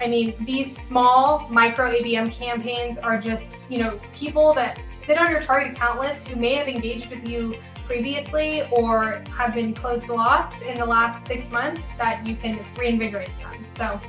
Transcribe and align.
I 0.00 0.06
mean, 0.08 0.34
these 0.40 0.76
small 0.76 1.48
micro 1.48 1.90
ABM 1.90 2.30
campaigns 2.30 2.98
are 2.98 3.18
just, 3.18 3.70
you 3.70 3.78
know, 3.78 3.98
people 4.12 4.52
that 4.54 4.78
sit 4.90 5.16
on 5.16 5.30
your 5.30 5.40
target 5.40 5.72
account 5.72 6.00
list 6.00 6.28
who 6.28 6.36
may 6.36 6.54
have 6.54 6.68
engaged 6.68 7.10
with 7.10 7.26
you 7.26 7.56
previously 7.86 8.68
or 8.70 9.22
have 9.30 9.54
been 9.54 9.72
closed 9.72 10.08
lost 10.08 10.62
in 10.62 10.78
the 10.78 10.84
last 10.84 11.26
six 11.26 11.50
months 11.50 11.88
that 11.98 12.26
you 12.26 12.36
can 12.36 12.58
reinvigorate 12.76 13.30
them. 13.38 13.66
So 13.66 14.00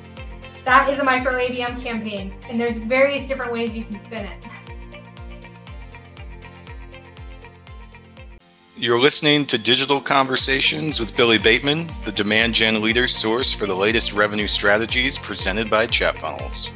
that 0.65 0.89
is 0.89 0.99
a 0.99 1.03
micro 1.03 1.33
ABM 1.33 1.81
campaign, 1.81 2.35
and 2.49 2.59
there's 2.59 2.77
various 2.77 3.25
different 3.25 3.53
ways 3.53 3.77
you 3.77 3.85
can 3.85 3.97
spin 3.97 4.25
it. 4.25 4.45
You're 8.79 8.99
listening 8.99 9.47
to 9.47 9.57
Digital 9.57 9.99
Conversations 9.99 10.99
with 10.99 11.17
Billy 11.17 11.39
Bateman, 11.39 11.89
the 12.05 12.11
demand 12.11 12.53
gen 12.53 12.79
leader 12.79 13.07
source 13.07 13.51
for 13.51 13.65
the 13.65 13.75
latest 13.75 14.13
revenue 14.13 14.45
strategies 14.45 15.17
presented 15.17 15.67
by 15.67 15.87
ChatFunnels. 15.87 16.69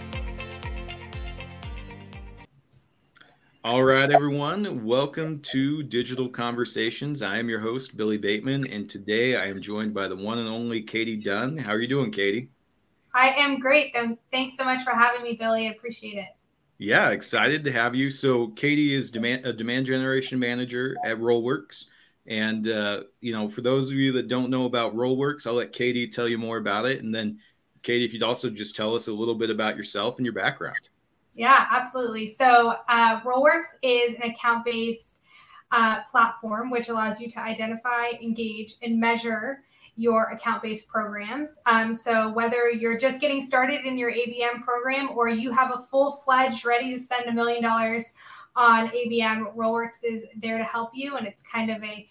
All 3.63 3.83
right, 3.83 4.09
everyone. 4.09 4.83
Welcome 4.83 5.41
to 5.51 5.83
Digital 5.83 6.27
Conversations. 6.27 7.21
I 7.21 7.37
am 7.37 7.47
your 7.47 7.59
host, 7.59 7.95
Billy 7.95 8.17
Bateman, 8.17 8.65
and 8.65 8.89
today 8.89 9.35
I 9.35 9.45
am 9.45 9.61
joined 9.61 9.93
by 9.93 10.07
the 10.07 10.15
one 10.15 10.39
and 10.39 10.49
only 10.49 10.81
Katie 10.81 11.17
Dunn. 11.17 11.55
How 11.55 11.73
are 11.73 11.81
you 11.81 11.87
doing, 11.87 12.09
Katie? 12.09 12.49
I 13.13 13.29
am 13.29 13.59
great. 13.59 13.95
Thanks 14.31 14.57
so 14.57 14.63
much 14.63 14.83
for 14.83 14.93
having 14.93 15.21
me, 15.21 15.35
Billy. 15.39 15.67
I 15.67 15.71
appreciate 15.73 16.17
it. 16.17 16.29
Yeah, 16.81 17.09
excited 17.09 17.63
to 17.65 17.71
have 17.71 17.93
you. 17.93 18.09
So, 18.09 18.47
Katie 18.47 18.95
is 18.95 19.11
demand, 19.11 19.45
a 19.45 19.53
demand 19.53 19.85
generation 19.85 20.39
manager 20.39 20.95
at 21.05 21.19
Rollworks. 21.19 21.85
And, 22.25 22.67
uh, 22.67 23.03
you 23.19 23.33
know, 23.33 23.47
for 23.47 23.61
those 23.61 23.89
of 23.89 23.93
you 23.93 24.11
that 24.13 24.27
don't 24.27 24.49
know 24.49 24.65
about 24.65 24.95
Rollworks, 24.95 25.45
I'll 25.45 25.53
let 25.53 25.73
Katie 25.73 26.07
tell 26.07 26.27
you 26.27 26.39
more 26.39 26.57
about 26.57 26.85
it. 26.85 27.03
And 27.03 27.13
then, 27.13 27.37
Katie, 27.83 28.03
if 28.03 28.13
you'd 28.13 28.23
also 28.23 28.49
just 28.49 28.75
tell 28.75 28.95
us 28.95 29.09
a 29.09 29.13
little 29.13 29.35
bit 29.35 29.51
about 29.51 29.77
yourself 29.77 30.17
and 30.17 30.25
your 30.25 30.33
background. 30.33 30.89
Yeah, 31.35 31.67
absolutely. 31.71 32.25
So, 32.25 32.77
uh, 32.89 33.21
Rollworks 33.21 33.75
is 33.83 34.15
an 34.15 34.31
account 34.31 34.65
based 34.65 35.19
uh, 35.71 35.99
platform 36.09 36.71
which 36.71 36.89
allows 36.89 37.21
you 37.21 37.29
to 37.29 37.39
identify, 37.39 38.07
engage, 38.23 38.77
and 38.81 38.99
measure 38.99 39.61
your 40.01 40.29
account 40.31 40.63
based 40.63 40.87
programs. 40.87 41.59
Um, 41.65 41.93
so, 41.93 42.31
whether 42.31 42.69
you're 42.69 42.97
just 42.97 43.21
getting 43.21 43.41
started 43.41 43.85
in 43.85 43.97
your 43.97 44.11
ABM 44.11 44.63
program 44.63 45.09
or 45.13 45.29
you 45.29 45.51
have 45.51 45.71
a 45.73 45.81
full 45.81 46.13
fledged, 46.13 46.65
ready 46.65 46.91
to 46.91 46.99
spend 46.99 47.27
a 47.27 47.33
million 47.33 47.61
dollars 47.61 48.13
on 48.55 48.89
ABM, 48.89 49.55
Rollworks 49.55 50.03
is 50.03 50.25
there 50.35 50.57
to 50.57 50.63
help 50.63 50.91
you. 50.93 51.15
And 51.17 51.27
it's 51.27 51.43
kind 51.43 51.71
of 51.71 51.83
a 51.83 52.07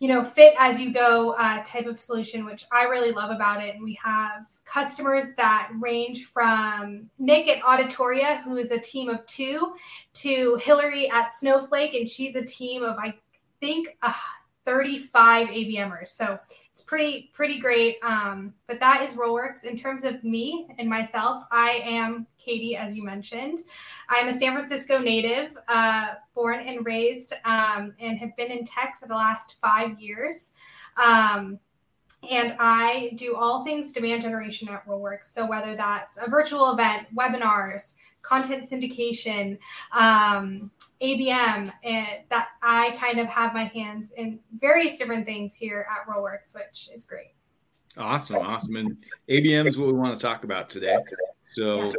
you 0.00 0.08
know, 0.08 0.22
fit 0.22 0.54
as 0.58 0.80
you 0.80 0.92
go 0.92 1.30
uh, 1.38 1.62
type 1.64 1.86
of 1.86 1.98
solution, 1.98 2.44
which 2.44 2.66
I 2.70 2.82
really 2.82 3.12
love 3.12 3.30
about 3.30 3.64
it. 3.64 3.74
And 3.74 3.84
we 3.84 3.98
have 4.04 4.44
customers 4.64 5.26
that 5.36 5.70
range 5.78 6.26
from 6.26 7.08
Nick 7.18 7.48
at 7.48 7.62
Auditoria, 7.62 8.42
who 8.42 8.56
is 8.56 8.70
a 8.70 8.78
team 8.78 9.08
of 9.08 9.24
two, 9.24 9.74
to 10.14 10.56
Hillary 10.56 11.10
at 11.10 11.32
Snowflake, 11.32 11.94
and 11.94 12.08
she's 12.08 12.34
a 12.34 12.44
team 12.44 12.82
of, 12.82 12.96
I 12.98 13.14
think, 13.60 13.96
uh, 14.02 14.12
35 14.66 15.48
ABMers. 15.48 16.08
So 16.08 16.38
it's 16.74 16.82
pretty 16.82 17.30
pretty 17.32 17.60
great. 17.60 17.98
Um, 18.02 18.52
but 18.66 18.80
that 18.80 19.00
is 19.00 19.14
Rollworks. 19.14 19.62
In 19.64 19.78
terms 19.78 20.02
of 20.02 20.24
me 20.24 20.66
and 20.76 20.90
myself, 20.90 21.44
I 21.52 21.80
am 21.84 22.26
Katie, 22.36 22.74
as 22.74 22.96
you 22.96 23.04
mentioned. 23.04 23.60
I'm 24.08 24.26
a 24.26 24.32
San 24.32 24.54
Francisco 24.54 24.98
native, 24.98 25.56
uh, 25.68 26.14
born 26.34 26.58
and 26.66 26.84
raised, 26.84 27.32
um, 27.44 27.94
and 28.00 28.18
have 28.18 28.34
been 28.36 28.50
in 28.50 28.64
tech 28.64 28.98
for 28.98 29.06
the 29.06 29.14
last 29.14 29.54
five 29.60 30.00
years. 30.00 30.50
Um, 30.96 31.60
and 32.28 32.56
I 32.58 33.12
do 33.14 33.36
all 33.36 33.64
things 33.64 33.92
demand 33.92 34.22
generation 34.22 34.68
at 34.68 34.84
Rollworks. 34.84 35.26
So 35.26 35.46
whether 35.46 35.76
that's 35.76 36.16
a 36.16 36.28
virtual 36.28 36.72
event, 36.72 37.06
webinars, 37.14 37.94
content 38.24 38.64
syndication, 38.64 39.58
um, 39.92 40.70
ABM, 41.00 41.70
and 41.84 42.08
that 42.30 42.48
I 42.62 42.96
kind 42.98 43.20
of 43.20 43.28
have 43.28 43.54
my 43.54 43.64
hands 43.64 44.12
in 44.16 44.40
various 44.58 44.98
different 44.98 45.26
things 45.26 45.54
here 45.54 45.86
at 45.90 46.08
Rollworks, 46.08 46.54
which 46.54 46.88
is 46.92 47.04
great. 47.04 47.34
Awesome, 47.96 48.38
awesome. 48.38 48.76
And 48.76 48.96
ABM 49.28 49.66
is 49.66 49.78
what 49.78 49.86
we 49.86 49.92
want 49.92 50.16
to 50.16 50.20
talk 50.20 50.42
about 50.42 50.68
today. 50.68 50.96
So 51.42 51.92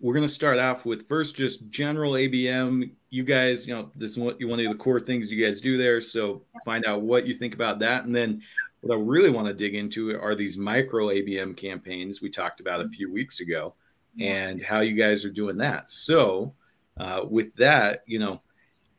we're 0.00 0.14
going 0.14 0.26
to 0.26 0.32
start 0.32 0.58
off 0.58 0.86
with 0.86 1.06
first 1.08 1.34
just 1.34 1.68
general 1.68 2.12
ABM. 2.12 2.90
You 3.10 3.24
guys, 3.24 3.66
you 3.66 3.74
know, 3.74 3.90
this 3.96 4.12
is 4.12 4.18
what 4.18 4.40
you 4.40 4.48
one 4.48 4.60
of 4.60 4.66
the 4.66 4.74
core 4.78 5.00
things 5.00 5.30
you 5.30 5.44
guys 5.44 5.60
do 5.60 5.76
there. 5.76 6.00
So 6.00 6.42
find 6.64 6.86
out 6.86 7.02
what 7.02 7.26
you 7.26 7.34
think 7.34 7.54
about 7.54 7.80
that, 7.80 8.04
and 8.04 8.14
then 8.14 8.40
what 8.80 8.94
I 8.94 9.00
really 9.00 9.30
want 9.30 9.46
to 9.48 9.54
dig 9.54 9.74
into 9.74 10.18
are 10.20 10.34
these 10.34 10.56
micro 10.56 11.08
ABM 11.08 11.56
campaigns 11.56 12.20
we 12.20 12.30
talked 12.30 12.60
about 12.60 12.82
a 12.82 12.88
few 12.88 13.10
weeks 13.10 13.40
ago 13.40 13.74
and 14.20 14.62
how 14.62 14.80
you 14.80 14.94
guys 14.94 15.24
are 15.24 15.30
doing 15.30 15.56
that. 15.58 15.90
So, 15.90 16.54
uh, 16.96 17.22
with 17.28 17.54
that, 17.56 18.02
you 18.06 18.18
know, 18.18 18.40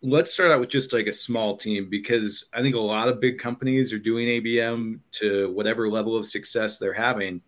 let's 0.02 0.34
start 0.34 0.52
out 0.52 0.60
with 0.60 0.70
just 0.70 0.94
like 0.94 1.08
a 1.08 1.12
small 1.12 1.58
team 1.58 1.90
because 1.90 2.46
I 2.54 2.62
think 2.62 2.76
a 2.76 2.80
lot 2.80 3.08
of 3.08 3.20
big 3.20 3.40
companies 3.40 3.92
are 3.94 4.00
doing 4.00 4.28
ABM 4.28 5.00
to 5.12 5.52
whatever 5.54 5.90
level 5.90 6.16
of 6.16 6.26
success 6.26 6.78
they're 6.78 6.94
having, 6.94 7.42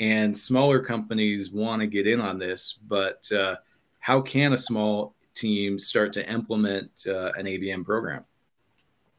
and 0.00 0.36
smaller 0.36 0.80
companies 0.80 1.50
want 1.50 1.80
to 1.80 1.86
get 1.86 2.06
in 2.06 2.20
on 2.20 2.38
this. 2.38 2.78
But 2.86 3.30
uh, 3.32 3.56
how 3.98 4.20
can 4.20 4.52
a 4.52 4.58
small 4.58 5.14
team 5.34 5.78
start 5.78 6.12
to 6.14 6.30
implement 6.30 6.90
uh, 7.06 7.32
an 7.32 7.46
ABM 7.46 7.84
program? 7.84 8.24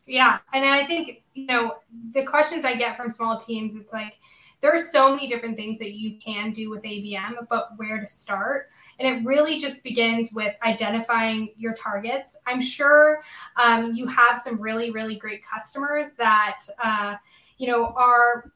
Yeah, 0.06 0.40
and 0.54 0.66
I 0.66 0.86
think 0.86 1.24
you 1.36 1.46
know 1.46 1.76
the 2.14 2.24
questions 2.24 2.66
I 2.66 2.76
get 2.76 2.98
from 2.98 3.10
small 3.10 3.38
teams. 3.38 3.76
It's 3.76 3.94
like 3.94 4.18
there 4.62 4.74
are 4.74 4.78
so 4.82 5.16
many 5.16 5.28
different 5.28 5.56
things 5.56 5.80
that 5.80 5.94
you 5.94 6.18
can 6.20 6.52
do 6.52 6.70
with 6.70 6.84
ABM, 6.84 7.48
but 7.50 7.70
where 7.78 8.00
to 8.00 8.08
start? 8.08 8.70
And 9.00 9.08
it 9.08 9.26
really 9.26 9.58
just 9.58 9.84
begins 9.84 10.34
with 10.34 10.54
identifying 10.64 11.50
your 11.58 11.74
targets. 11.74 12.36
I'm 12.46 12.62
sure 12.62 13.22
um, 13.56 13.94
you 13.94 14.06
have 14.08 14.40
some 14.40 14.60
really, 14.60 14.92
really 14.92 15.16
great 15.16 15.46
customers 15.46 16.14
that, 16.18 16.60
uh, 16.84 17.16
you 17.58 17.68
know, 17.68 17.94
are 17.96 18.52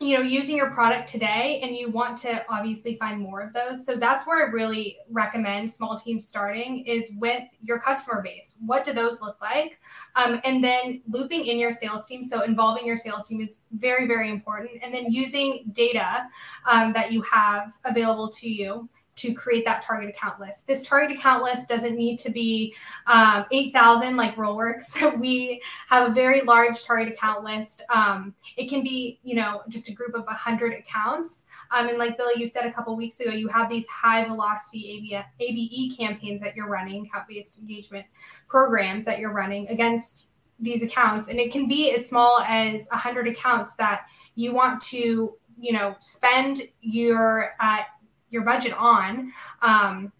you 0.00 0.16
know 0.16 0.22
using 0.22 0.56
your 0.56 0.70
product 0.70 1.08
today 1.08 1.60
and 1.62 1.76
you 1.76 1.90
want 1.90 2.16
to 2.18 2.44
obviously 2.48 2.96
find 2.96 3.20
more 3.20 3.40
of 3.40 3.52
those. 3.52 3.84
So 3.84 3.96
that's 3.96 4.26
where 4.26 4.46
i 4.46 4.50
really 4.50 4.98
recommend 5.10 5.70
small 5.70 5.98
teams 5.98 6.26
starting 6.26 6.84
is 6.86 7.10
with 7.18 7.44
your 7.62 7.78
customer 7.78 8.22
base. 8.22 8.58
What 8.64 8.84
do 8.84 8.92
those 8.92 9.20
look 9.20 9.40
like? 9.40 9.78
Um, 10.16 10.40
and 10.44 10.62
then 10.62 11.02
looping 11.08 11.46
in 11.46 11.58
your 11.58 11.72
sales 11.72 12.06
team. 12.06 12.24
So 12.24 12.42
involving 12.42 12.86
your 12.86 12.96
sales 12.96 13.28
team 13.28 13.40
is 13.40 13.62
very 13.72 14.06
very 14.06 14.30
important. 14.30 14.72
And 14.82 14.92
then 14.92 15.12
using 15.12 15.64
data 15.72 16.26
um, 16.66 16.92
that 16.92 17.12
you 17.12 17.22
have 17.22 17.72
available 17.84 18.28
to 18.28 18.48
you 18.48 18.88
to 19.14 19.34
create 19.34 19.64
that 19.64 19.82
target 19.82 20.08
account 20.08 20.40
list. 20.40 20.66
This 20.66 20.86
target 20.86 21.16
account 21.16 21.42
list 21.42 21.68
doesn't 21.68 21.96
need 21.96 22.18
to 22.20 22.30
be 22.30 22.74
um, 23.06 23.44
8,000 23.50 24.16
like 24.16 24.36
Rollworks. 24.36 25.18
we 25.20 25.60
have 25.88 26.10
a 26.10 26.14
very 26.14 26.42
large 26.42 26.82
target 26.84 27.12
account 27.12 27.44
list. 27.44 27.82
Um, 27.90 28.34
it 28.56 28.68
can 28.68 28.82
be, 28.82 29.20
you 29.22 29.34
know, 29.34 29.62
just 29.68 29.88
a 29.88 29.92
group 29.92 30.14
of 30.14 30.24
100 30.24 30.72
accounts. 30.72 31.44
Um, 31.70 31.88
and 31.88 31.98
like 31.98 32.16
Billy, 32.16 32.34
you 32.36 32.46
said 32.46 32.64
a 32.64 32.72
couple 32.72 32.96
weeks 32.96 33.20
ago, 33.20 33.30
you 33.30 33.48
have 33.48 33.68
these 33.68 33.86
high 33.86 34.24
velocity 34.24 35.14
ABE 35.40 35.96
campaigns 35.96 36.40
that 36.40 36.56
you're 36.56 36.68
running, 36.68 37.06
account 37.06 37.28
based 37.28 37.58
engagement 37.58 38.06
programs 38.48 39.04
that 39.04 39.18
you're 39.18 39.32
running 39.32 39.68
against 39.68 40.30
these 40.58 40.82
accounts. 40.82 41.28
And 41.28 41.38
it 41.38 41.52
can 41.52 41.68
be 41.68 41.92
as 41.92 42.08
small 42.08 42.40
as 42.46 42.86
100 42.90 43.28
accounts 43.28 43.74
that 43.76 44.06
you 44.34 44.54
want 44.54 44.80
to 44.80 45.36
you 45.60 45.72
know 45.72 45.94
spend 46.00 46.62
your 46.80 47.54
uh, 47.60 47.82
your 48.32 48.42
budget 48.42 48.72
on 48.78 49.32
um, 49.60 50.10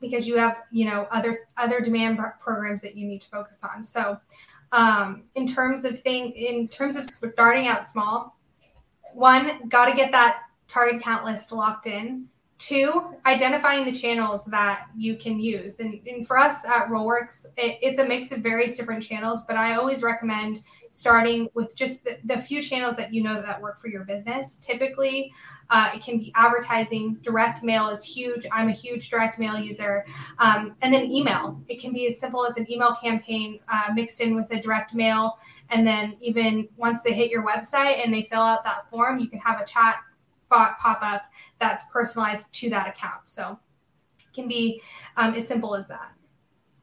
because 0.00 0.26
you 0.26 0.36
have 0.36 0.62
you 0.70 0.84
know 0.84 1.06
other 1.10 1.48
other 1.56 1.80
demand 1.80 2.18
programs 2.40 2.82
that 2.82 2.96
you 2.96 3.06
need 3.06 3.22
to 3.22 3.28
focus 3.28 3.64
on. 3.64 3.82
So 3.82 4.18
um, 4.72 5.24
in 5.34 5.46
terms 5.46 5.84
of 5.84 5.98
thing 5.98 6.32
in 6.32 6.68
terms 6.68 6.96
of 6.96 7.06
starting 7.06 7.68
out 7.68 7.86
small 7.86 8.36
one 9.14 9.68
got 9.68 9.86
to 9.86 9.94
get 9.94 10.12
that 10.12 10.40
target 10.68 11.02
count 11.02 11.24
list 11.24 11.52
locked 11.52 11.86
in 11.86 12.28
Two, 12.62 13.16
identifying 13.26 13.84
the 13.84 13.90
channels 13.90 14.44
that 14.44 14.86
you 14.96 15.16
can 15.16 15.40
use. 15.40 15.80
And, 15.80 16.00
and 16.06 16.24
for 16.24 16.38
us 16.38 16.64
at 16.64 16.86
Rollworks, 16.86 17.46
it, 17.56 17.78
it's 17.82 17.98
a 17.98 18.06
mix 18.06 18.30
of 18.30 18.38
various 18.38 18.76
different 18.76 19.02
channels, 19.02 19.42
but 19.48 19.56
I 19.56 19.74
always 19.74 20.00
recommend 20.00 20.62
starting 20.88 21.48
with 21.54 21.74
just 21.74 22.04
the, 22.04 22.18
the 22.22 22.38
few 22.38 22.62
channels 22.62 22.94
that 22.98 23.12
you 23.12 23.20
know 23.20 23.42
that 23.42 23.60
work 23.60 23.80
for 23.80 23.88
your 23.88 24.04
business. 24.04 24.58
Typically, 24.62 25.32
uh, 25.70 25.90
it 25.92 26.04
can 26.04 26.18
be 26.18 26.32
advertising, 26.36 27.14
direct 27.22 27.64
mail 27.64 27.88
is 27.88 28.04
huge. 28.04 28.46
I'm 28.52 28.68
a 28.68 28.72
huge 28.72 29.10
direct 29.10 29.40
mail 29.40 29.58
user. 29.58 30.06
Um, 30.38 30.76
and 30.82 30.94
then 30.94 31.10
email. 31.10 31.60
It 31.66 31.80
can 31.80 31.92
be 31.92 32.06
as 32.06 32.20
simple 32.20 32.46
as 32.46 32.58
an 32.58 32.70
email 32.70 32.94
campaign 32.94 33.58
uh, 33.68 33.92
mixed 33.92 34.20
in 34.20 34.36
with 34.36 34.48
a 34.52 34.60
direct 34.60 34.94
mail. 34.94 35.36
And 35.70 35.84
then 35.84 36.16
even 36.20 36.68
once 36.76 37.02
they 37.02 37.12
hit 37.12 37.28
your 37.28 37.44
website 37.44 38.04
and 38.04 38.14
they 38.14 38.22
fill 38.22 38.42
out 38.42 38.62
that 38.62 38.88
form, 38.88 39.18
you 39.18 39.26
can 39.26 39.40
have 39.40 39.60
a 39.60 39.64
chat 39.64 39.96
pop 40.52 41.02
up 41.02 41.22
that's 41.58 41.84
personalized 41.92 42.52
to 42.54 42.70
that 42.70 42.88
account. 42.88 43.28
So 43.28 43.58
it 44.18 44.34
can 44.34 44.48
be 44.48 44.82
um, 45.16 45.34
as 45.34 45.46
simple 45.46 45.74
as 45.74 45.88
that. 45.88 46.12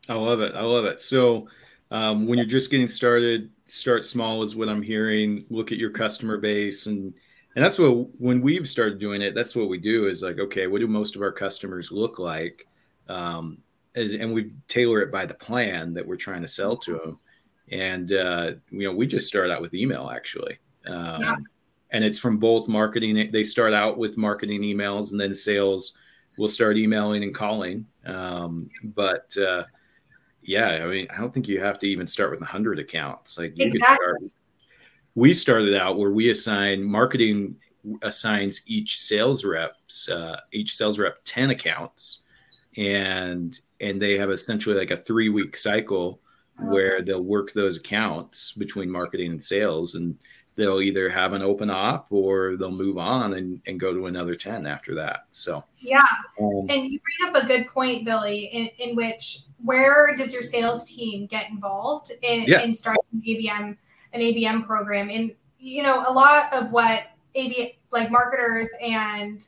I 0.07 0.13
love 0.13 0.42
it. 0.42 0.56
I 0.56 0.62
love 0.62 0.86
it. 0.86 1.00
So 1.00 1.48
um, 1.92 2.25
when 2.25 2.38
you're 2.38 2.48
just 2.48 2.71
getting 2.71 2.88
started, 2.88 3.50
start 3.68 4.04
small 4.04 4.42
is 4.42 4.56
what 4.56 4.69
I'm 4.69 4.81
hearing. 4.81 5.45
Look 5.50 5.71
at 5.71 5.77
your 5.77 5.92
customer 5.92 6.38
base 6.38 6.88
and 6.88 7.13
and 7.56 7.66
that's 7.66 7.80
what 7.80 8.07
when 8.19 8.42
we've 8.42 8.68
started 8.68 9.00
doing 9.00 9.21
it 9.21 9.36
that's 9.36 9.56
what 9.56 9.69
we 9.69 9.77
do 9.77 10.07
is 10.07 10.24
like 10.24 10.39
okay 10.39 10.68
what 10.68 10.80
do 10.80 10.88
most 10.88 11.16
of 11.16 11.21
our 11.21 11.31
customers 11.31 11.92
look 11.92 12.19
like 12.19 12.68
um, 13.07 13.57
as, 13.95 14.13
and 14.13 14.31
we 14.31 14.54
tailor 14.68 15.01
it 15.01 15.12
by 15.12 15.25
the 15.25 15.33
plan 15.33 15.94
that 15.94 16.06
we're 16.06 16.16
trying 16.16 16.42
to 16.42 16.48
sell 16.48 16.77
to 16.77 16.98
them 16.98 17.19
and 17.71 18.13
uh, 18.13 18.51
you 18.69 18.88
know 18.88 18.94
we 18.94 19.06
just 19.06 19.27
start 19.27 19.50
out 19.50 19.62
with 19.62 19.74
email 19.74 20.10
actually 20.10 20.57
um, 20.86 21.21
yeah. 21.21 21.36
And 21.92 22.04
it's 22.04 22.20
from 22.20 22.38
both 22.38 22.68
marketing 22.68 23.30
they 23.32 23.44
start 23.44 23.74
out 23.74 23.98
with 23.98 24.18
marketing 24.18 24.62
emails 24.62 25.12
and 25.12 25.20
then 25.20 25.34
sales 25.34 25.98
will 26.38 26.48
start 26.48 26.78
emailing 26.78 27.24
and 27.24 27.36
calling. 27.36 27.86
Um, 28.06 28.70
but 28.84 29.36
uh, 29.38 29.64
yeah 30.42 30.80
i 30.82 30.88
mean 30.88 31.06
i 31.14 31.18
don't 31.18 31.34
think 31.34 31.50
you 31.50 31.60
have 31.60 31.78
to 31.78 31.86
even 31.86 32.08
start 32.08 32.32
with 32.32 32.40
100 32.40 32.80
accounts. 32.80 33.38
Like 33.38 33.54
you 33.56 33.68
exactly. 33.68 33.80
could 33.80 33.98
start 33.98 34.34
we 35.16 35.34
started 35.34 35.76
out 35.76 35.98
where 35.98 36.12
we 36.12 36.30
assign 36.30 36.84
marketing 36.84 37.56
assigns 38.02 38.62
each 38.68 39.00
sales 39.00 39.46
reps 39.46 40.10
uh, 40.10 40.40
each 40.52 40.76
sales 40.76 41.00
rep 41.00 41.18
10 41.26 41.52
accounts. 41.52 42.20
And 42.78 43.60
and 43.82 44.02
they 44.02 44.18
have 44.18 44.30
essentially 44.30 44.76
like 44.76 44.92
a 44.92 44.98
three 44.98 45.30
week 45.30 45.56
cycle 45.56 46.22
where 46.60 47.02
they'll 47.02 47.24
work 47.24 47.54
those 47.54 47.78
accounts 47.78 48.52
between 48.54 48.90
marketing 48.90 49.32
and 49.32 49.44
sales. 49.44 49.96
And 49.96 50.18
they'll 50.60 50.82
either 50.82 51.10
have 51.10 51.34
an 51.34 51.42
open 51.42 51.70
op 51.70 52.08
or 52.10 52.56
they'll 52.58 52.72
move 52.72 52.98
on 52.98 53.34
and, 53.34 53.62
and 53.66 53.80
go 53.80 53.94
to 53.94 54.08
another 54.08 54.36
10 54.36 54.66
after 54.66 54.94
that 54.96 55.26
so 55.32 55.64
yeah 55.80 56.04
um, 56.40 56.66
and 56.70 56.92
you 56.92 57.00
bring 57.00 57.30
up 57.30 57.44
a 57.44 57.48
good 57.48 57.68
point 57.68 58.06
billy 58.06 58.46
in, 58.46 58.70
in 58.80 58.96
which 58.96 59.42
where 59.64 60.16
does 60.16 60.34
your 60.34 60.44
sales 60.44 60.86
team 60.86 61.26
get 61.26 61.50
involved 61.50 62.12
in, 62.22 62.44
yeah. 62.44 62.62
in 62.62 62.74
starting 62.74 63.04
an 63.14 63.22
abm 63.22 63.78
an 64.14 64.22
abm 64.22 64.66
program 64.66 65.10
and 65.10 65.32
you 65.60 65.84
know 65.84 66.04
a 66.08 66.12
lot 66.12 66.52
of 66.54 66.72
what 66.72 67.04
ab 67.36 67.76
like 67.92 68.12
marketers 68.12 68.70
and 68.82 69.48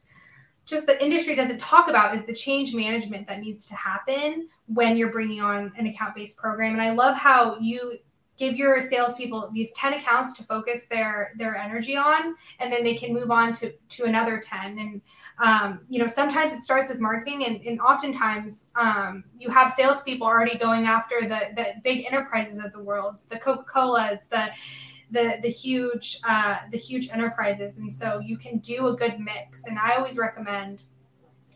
just 0.66 0.88
the 0.88 1.04
industry 1.04 1.36
doesn't 1.36 1.60
talk 1.60 1.90
about 1.90 2.16
is 2.16 2.26
the 2.26 2.34
change 2.34 2.74
management 2.74 3.28
that 3.28 3.40
needs 3.40 3.66
to 3.66 3.76
happen 3.76 4.48
when 4.68 4.96
you're 4.96 5.12
bringing 5.12 5.42
on 5.42 5.72
an 5.78 5.88
account 5.88 6.16
based 6.16 6.38
program. 6.38 6.74
And 6.74 6.82
I 6.82 6.92
love 6.92 7.18
how 7.18 7.58
you 7.60 7.98
give 8.42 8.58
your 8.58 8.82
salespeople 8.82 9.52
these 9.54 9.72
10 9.74 9.94
accounts 9.94 10.34
to 10.34 10.42
focus 10.44 10.88
their 10.88 11.32
their 11.38 11.56
energy 11.56 11.96
on 11.96 12.36
and 12.60 12.74
then 12.74 12.84
they 12.84 12.96
can 12.96 13.14
move 13.14 13.30
on 13.30 13.54
to 13.54 13.72
to 13.88 14.06
another 14.06 14.40
10 14.40 14.80
and 14.80 15.02
um, 15.38 15.82
you 15.88 16.00
know 16.00 16.08
sometimes 16.08 16.52
it 16.52 16.62
starts 16.62 16.90
with 16.90 17.00
marketing 17.00 17.46
and, 17.46 17.62
and 17.62 17.80
oftentimes 17.80 18.72
um, 18.76 19.24
you 19.38 19.50
have 19.50 19.72
salespeople 19.72 20.26
already 20.26 20.58
going 20.58 20.86
after 20.86 21.22
the 21.22 21.42
the 21.56 21.68
big 21.84 22.06
enterprises 22.06 22.58
of 22.58 22.72
the 22.74 22.82
world 22.82 23.20
the 23.30 23.38
coca-colas 23.38 24.26
the 24.32 24.48
the 25.12 25.36
the 25.42 25.50
huge 25.50 26.20
uh, 26.24 26.60
the 26.72 26.78
huge 26.78 27.10
enterprises, 27.10 27.80
and 27.80 27.92
so 27.92 28.20
you 28.20 28.38
can 28.38 28.60
do 28.60 28.88
a 28.88 28.96
good 28.96 29.20
mix. 29.20 29.66
And 29.66 29.78
I 29.78 29.96
always 29.98 30.18
recommend 30.18 30.86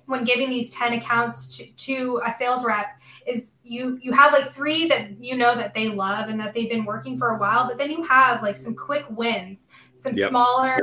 when 0.07 0.23
giving 0.23 0.49
these 0.49 0.69
10 0.71 0.93
accounts 0.93 1.57
to, 1.57 1.65
to, 1.73 2.21
a 2.25 2.31
sales 2.31 2.63
rep 2.63 2.99
is 3.25 3.55
you 3.63 3.97
you 4.01 4.11
have 4.11 4.31
like 4.33 4.49
three 4.51 4.87
that 4.87 5.17
you 5.17 5.35
know 5.35 5.55
that 5.55 5.73
they 5.73 5.87
love 5.87 6.29
and 6.29 6.39
that 6.39 6.53
they've 6.53 6.69
been 6.69 6.85
working 6.85 7.17
for 7.17 7.29
a 7.29 7.37
while 7.39 7.67
but 7.67 7.77
then 7.77 7.89
you 7.89 8.03
have 8.03 8.43
like 8.43 8.55
some 8.55 8.75
quick 8.75 9.03
wins 9.09 9.69
some 9.95 10.13
yep. 10.13 10.29
smaller 10.29 10.77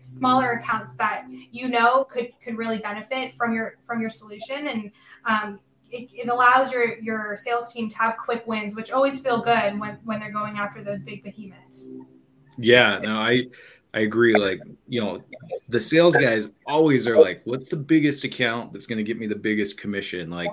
smaller 0.00 0.52
accounts 0.52 0.94
that 0.96 1.24
you 1.50 1.66
know 1.66 2.04
could 2.04 2.28
could 2.42 2.58
really 2.58 2.76
benefit 2.78 3.34
from 3.34 3.54
your 3.54 3.76
from 3.86 4.02
your 4.02 4.10
solution 4.10 4.68
and 4.68 4.92
um, 5.24 5.58
it, 5.90 6.08
it, 6.12 6.28
allows 6.28 6.72
your 6.72 6.98
your 6.98 7.36
sales 7.36 7.72
team 7.72 7.88
to 7.88 7.96
have 7.98 8.16
quick 8.16 8.46
wins, 8.46 8.76
which 8.76 8.90
always 8.90 9.20
feel 9.20 9.40
good 9.40 9.78
when 9.78 9.98
when 10.04 10.20
they're 10.20 10.32
going 10.32 10.58
after 10.58 10.82
those 10.82 11.00
big 11.00 11.22
behemoths. 11.22 11.94
Yeah, 12.58 12.98
no, 13.02 13.16
I 13.16 13.44
I 13.98 14.02
agree. 14.02 14.36
Like 14.36 14.60
you 14.86 15.00
know, 15.00 15.20
the 15.68 15.80
sales 15.80 16.14
guys 16.14 16.50
always 16.66 17.08
are 17.08 17.18
like, 17.18 17.40
"What's 17.44 17.68
the 17.68 17.76
biggest 17.76 18.22
account 18.22 18.72
that's 18.72 18.86
going 18.86 18.98
to 18.98 19.02
get 19.02 19.18
me 19.18 19.26
the 19.26 19.34
biggest 19.34 19.76
commission?" 19.76 20.30
Like, 20.30 20.50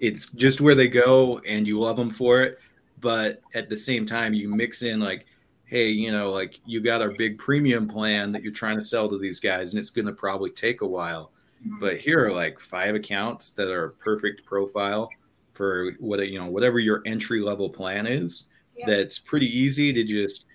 it's 0.00 0.28
just 0.32 0.60
where 0.60 0.74
they 0.74 0.88
go, 0.88 1.38
and 1.48 1.66
you 1.66 1.80
love 1.80 1.96
them 1.96 2.10
for 2.10 2.42
it. 2.42 2.58
But 3.00 3.40
at 3.54 3.70
the 3.70 3.76
same 3.76 4.04
time, 4.04 4.34
you 4.34 4.50
mix 4.54 4.82
in 4.82 5.00
like, 5.00 5.24
"Hey, 5.64 5.88
you 5.88 6.12
know, 6.12 6.30
like 6.30 6.60
you 6.66 6.82
got 6.82 7.00
our 7.00 7.12
big 7.12 7.38
premium 7.38 7.88
plan 7.88 8.32
that 8.32 8.42
you're 8.42 8.52
trying 8.52 8.78
to 8.78 8.84
sell 8.84 9.08
to 9.08 9.18
these 9.18 9.40
guys, 9.40 9.72
and 9.72 9.80
it's 9.80 9.90
going 9.90 10.06
to 10.06 10.12
probably 10.12 10.50
take 10.50 10.82
a 10.82 10.86
while." 10.86 11.32
But 11.80 11.96
here 11.96 12.22
are 12.26 12.32
like 12.32 12.60
five 12.60 12.94
accounts 12.94 13.52
that 13.54 13.68
are 13.68 13.94
perfect 13.98 14.44
profile 14.44 15.08
for 15.54 15.92
what 16.00 16.28
you 16.28 16.38
know, 16.38 16.50
whatever 16.50 16.80
your 16.80 17.00
entry 17.06 17.40
level 17.40 17.70
plan 17.70 18.06
is. 18.06 18.48
Yeah. 18.76 18.86
That's 18.88 19.18
pretty 19.18 19.46
easy 19.46 19.92
to 19.92 20.04
just, 20.04 20.46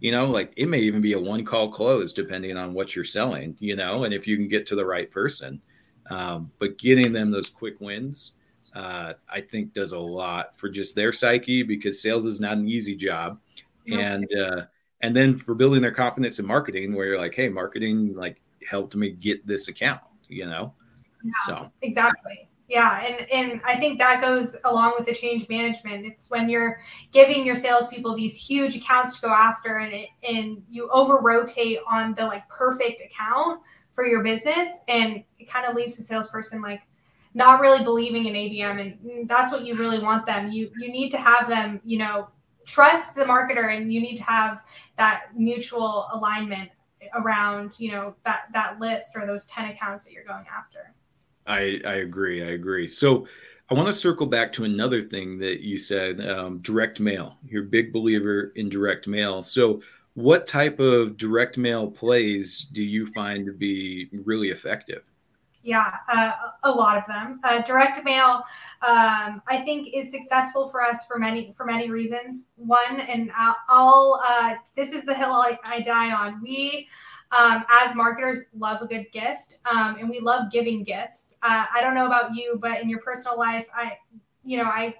you 0.00 0.12
know, 0.12 0.26
like 0.26 0.52
it 0.56 0.66
may 0.66 0.80
even 0.80 1.00
be 1.00 1.14
a 1.14 1.20
one 1.20 1.44
call 1.44 1.70
close 1.70 2.12
depending 2.12 2.56
on 2.56 2.74
what 2.74 2.94
you're 2.94 3.04
selling, 3.04 3.56
you 3.60 3.76
know, 3.76 4.04
and 4.04 4.12
if 4.12 4.26
you 4.26 4.36
can 4.36 4.48
get 4.48 4.66
to 4.66 4.76
the 4.76 4.84
right 4.84 5.10
person. 5.10 5.60
Um, 6.10 6.50
but 6.58 6.78
getting 6.78 7.12
them 7.12 7.30
those 7.30 7.48
quick 7.48 7.80
wins, 7.80 8.34
uh, 8.74 9.14
I 9.28 9.40
think 9.40 9.72
does 9.72 9.92
a 9.92 9.98
lot 9.98 10.58
for 10.58 10.68
just 10.68 10.94
their 10.94 11.12
psyche 11.12 11.62
because 11.62 12.00
sales 12.00 12.26
is 12.26 12.40
not 12.40 12.58
an 12.58 12.68
easy 12.68 12.94
job. 12.94 13.40
And 13.88 14.28
uh, 14.34 14.62
and 15.00 15.14
then 15.14 15.36
for 15.36 15.54
building 15.54 15.80
their 15.80 15.92
confidence 15.92 16.38
in 16.38 16.46
marketing, 16.46 16.94
where 16.94 17.06
you're 17.06 17.20
like, 17.20 17.34
hey, 17.34 17.48
marketing 17.48 18.14
like 18.14 18.40
helped 18.68 18.96
me 18.96 19.10
get 19.10 19.46
this 19.46 19.68
account 19.68 20.00
you 20.28 20.46
know? 20.46 20.74
Yeah, 21.24 21.32
so 21.46 21.72
exactly. 21.82 22.48
Yeah, 22.68 23.00
and 23.00 23.30
and 23.30 23.60
I 23.64 23.76
think 23.76 23.98
that 23.98 24.20
goes 24.20 24.56
along 24.64 24.94
with 24.98 25.06
the 25.06 25.14
change 25.14 25.48
management. 25.48 26.04
It's 26.04 26.28
when 26.30 26.48
you're 26.48 26.80
giving 27.12 27.46
your 27.46 27.54
salespeople 27.54 28.16
these 28.16 28.36
huge 28.36 28.76
accounts 28.76 29.16
to 29.16 29.22
go 29.22 29.28
after, 29.28 29.78
and 29.78 29.92
it 29.92 30.08
and 30.28 30.62
you 30.68 30.88
over 30.90 31.18
rotate 31.18 31.78
on 31.88 32.14
the 32.14 32.24
like 32.24 32.48
perfect 32.48 33.00
account 33.00 33.60
for 33.92 34.04
your 34.04 34.24
business, 34.24 34.68
and 34.88 35.22
it 35.38 35.48
kind 35.48 35.64
of 35.64 35.76
leaves 35.76 35.96
the 35.96 36.02
salesperson 36.02 36.60
like 36.60 36.82
not 37.34 37.60
really 37.60 37.84
believing 37.84 38.26
in 38.26 38.34
ABM, 38.34 38.80
and 38.80 38.98
mm, 38.98 39.28
that's 39.28 39.52
what 39.52 39.64
you 39.64 39.74
really 39.76 40.00
want 40.00 40.26
them. 40.26 40.50
You 40.50 40.72
you 40.76 40.90
need 40.90 41.10
to 41.10 41.18
have 41.18 41.48
them, 41.48 41.80
you 41.84 41.98
know, 41.98 42.28
trust 42.64 43.14
the 43.14 43.22
marketer, 43.22 43.76
and 43.76 43.92
you 43.92 44.00
need 44.00 44.16
to 44.16 44.24
have 44.24 44.64
that 44.98 45.26
mutual 45.36 46.08
alignment 46.12 46.70
around 47.14 47.78
you 47.78 47.92
know 47.92 48.16
that 48.24 48.46
that 48.52 48.80
list 48.80 49.14
or 49.14 49.26
those 49.26 49.46
10 49.46 49.70
accounts 49.70 50.04
that 50.04 50.12
you're 50.12 50.24
going 50.24 50.44
after 50.52 50.92
i 51.46 51.80
i 51.84 51.94
agree 51.96 52.42
i 52.42 52.52
agree. 52.52 52.88
So 52.88 53.26
i 53.70 53.74
want 53.74 53.86
to 53.86 53.92
circle 53.92 54.26
back 54.26 54.52
to 54.54 54.64
another 54.64 55.02
thing 55.02 55.38
that 55.38 55.60
you 55.60 55.78
said 55.78 56.20
um, 56.28 56.58
direct 56.58 57.00
mail. 57.00 57.36
You're 57.46 57.64
a 57.64 57.66
big 57.66 57.92
believer 57.92 58.52
in 58.56 58.68
direct 58.68 59.06
mail. 59.06 59.42
So 59.42 59.80
what 60.14 60.46
type 60.46 60.80
of 60.80 61.16
direct 61.16 61.58
mail 61.58 61.90
plays 61.90 62.66
do 62.72 62.82
you 62.82 63.06
find 63.08 63.44
to 63.46 63.52
be 63.52 64.08
really 64.12 64.50
effective 64.50 65.02
yeah, 65.66 65.96
uh, 66.08 66.32
a 66.62 66.70
lot 66.70 66.96
of 66.96 67.04
them. 67.08 67.40
Uh, 67.42 67.60
direct 67.62 68.04
mail, 68.04 68.44
um, 68.86 69.42
I 69.48 69.62
think, 69.64 69.88
is 69.92 70.12
successful 70.12 70.68
for 70.68 70.80
us 70.80 71.04
for 71.06 71.18
many 71.18 71.52
for 71.56 71.66
many 71.66 71.90
reasons. 71.90 72.44
One, 72.54 73.00
and 73.00 73.32
I'll, 73.36 73.56
I'll 73.68 74.22
uh, 74.26 74.54
this 74.76 74.92
is 74.92 75.04
the 75.04 75.12
hill 75.12 75.32
I, 75.32 75.58
I 75.64 75.80
die 75.80 76.12
on. 76.12 76.40
We, 76.40 76.86
um, 77.36 77.64
as 77.68 77.96
marketers, 77.96 78.44
love 78.56 78.80
a 78.80 78.86
good 78.86 79.10
gift, 79.12 79.56
um, 79.68 79.96
and 79.98 80.08
we 80.08 80.20
love 80.20 80.52
giving 80.52 80.84
gifts. 80.84 81.34
Uh, 81.42 81.66
I 81.74 81.80
don't 81.80 81.94
know 81.94 82.06
about 82.06 82.32
you, 82.32 82.58
but 82.62 82.80
in 82.80 82.88
your 82.88 83.00
personal 83.00 83.36
life, 83.36 83.66
I, 83.74 83.98
you 84.44 84.58
know, 84.58 84.66
I 84.66 84.94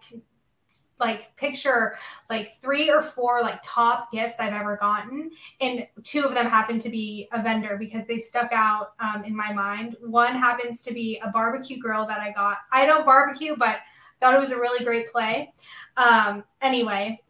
like 0.99 1.35
picture 1.37 1.97
like 2.31 2.61
three 2.61 2.91
or 2.91 3.03
four 3.03 3.43
like 3.43 3.61
top 3.63 4.11
gifts 4.11 4.41
I've 4.41 4.53
ever 4.53 4.77
gotten, 4.77 5.31
and 5.61 5.87
two 6.03 6.25
of 6.25 6.35
them 6.35 6.47
happen 6.47 6.79
to 6.81 6.89
be 6.89 7.29
a 7.33 7.43
vendor 7.43 7.77
because 7.77 8.07
they 8.07 8.19
stuck 8.19 8.53
out 8.53 8.95
um, 9.01 9.25
in 9.25 9.37
my 9.37 9.53
mind. 9.53 9.97
One 10.01 10.35
happens 10.35 10.81
to 10.83 10.95
be 10.95 11.21
a 11.23 11.31
barbecue 11.31 11.79
grill 11.79 12.07
that 12.07 12.21
I 12.21 12.33
got. 12.33 12.59
I 12.73 12.87
don't 12.87 13.05
barbecue, 13.05 13.57
but 13.57 13.79
thought 14.21 14.35
it 14.35 14.41
was 14.41 14.53
a 14.53 14.59
really 14.59 14.85
great 14.85 15.13
play. 15.13 15.53
Um, 15.97 16.45
anyway, 16.63 17.21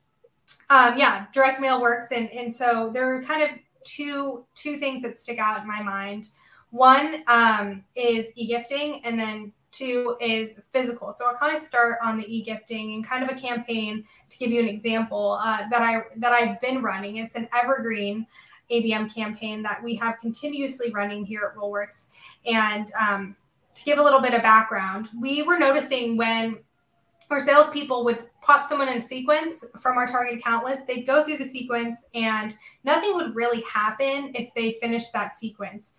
um, 0.70 0.96
yeah, 0.96 1.26
direct 1.32 1.60
mail 1.60 1.80
works, 1.80 2.12
and 2.12 2.30
and 2.30 2.52
so 2.52 2.90
there 2.92 3.14
are 3.14 3.22
kind 3.22 3.42
of 3.42 3.50
two 3.84 4.44
two 4.54 4.78
things 4.78 5.02
that 5.02 5.16
stick 5.16 5.38
out 5.38 5.60
in 5.60 5.66
my 5.66 5.82
mind. 5.82 6.28
One 6.70 7.22
um, 7.26 7.84
is 7.94 8.32
e-gifting, 8.36 9.04
and 9.04 9.18
then 9.18 9.52
Two 9.76 10.16
is 10.20 10.60
physical. 10.72 11.12
So 11.12 11.26
I'll 11.26 11.36
kind 11.36 11.54
of 11.54 11.60
start 11.60 11.98
on 12.02 12.16
the 12.16 12.24
e-gifting 12.24 12.94
and 12.94 13.06
kind 13.06 13.22
of 13.22 13.36
a 13.36 13.38
campaign 13.38 14.04
to 14.30 14.38
give 14.38 14.50
you 14.50 14.60
an 14.60 14.68
example 14.68 15.38
uh, 15.42 15.68
that 15.70 15.82
I 15.82 16.04
that 16.16 16.32
I've 16.32 16.60
been 16.60 16.82
running. 16.82 17.16
It's 17.16 17.34
an 17.34 17.48
evergreen 17.54 18.26
ABM 18.70 19.14
campaign 19.14 19.62
that 19.62 19.82
we 19.82 19.94
have 19.96 20.18
continuously 20.18 20.90
running 20.90 21.24
here 21.24 21.50
at 21.50 21.56
Rollworks. 21.60 22.08
And 22.46 22.90
um, 22.98 23.36
to 23.74 23.84
give 23.84 23.98
a 23.98 24.02
little 24.02 24.20
bit 24.20 24.34
of 24.34 24.42
background, 24.42 25.10
we 25.20 25.42
were 25.42 25.58
noticing 25.58 26.16
when 26.16 26.58
our 27.30 27.40
salespeople 27.40 28.04
would 28.04 28.24
pop 28.40 28.64
someone 28.64 28.88
in 28.88 28.98
a 28.98 29.00
sequence 29.00 29.64
from 29.80 29.98
our 29.98 30.06
target 30.06 30.38
account 30.38 30.64
list, 30.64 30.86
they'd 30.86 31.02
go 31.02 31.24
through 31.24 31.38
the 31.38 31.44
sequence 31.44 32.06
and 32.14 32.54
nothing 32.84 33.14
would 33.16 33.34
really 33.34 33.62
happen 33.62 34.30
if 34.34 34.54
they 34.54 34.78
finished 34.80 35.12
that 35.12 35.34
sequence 35.34 35.94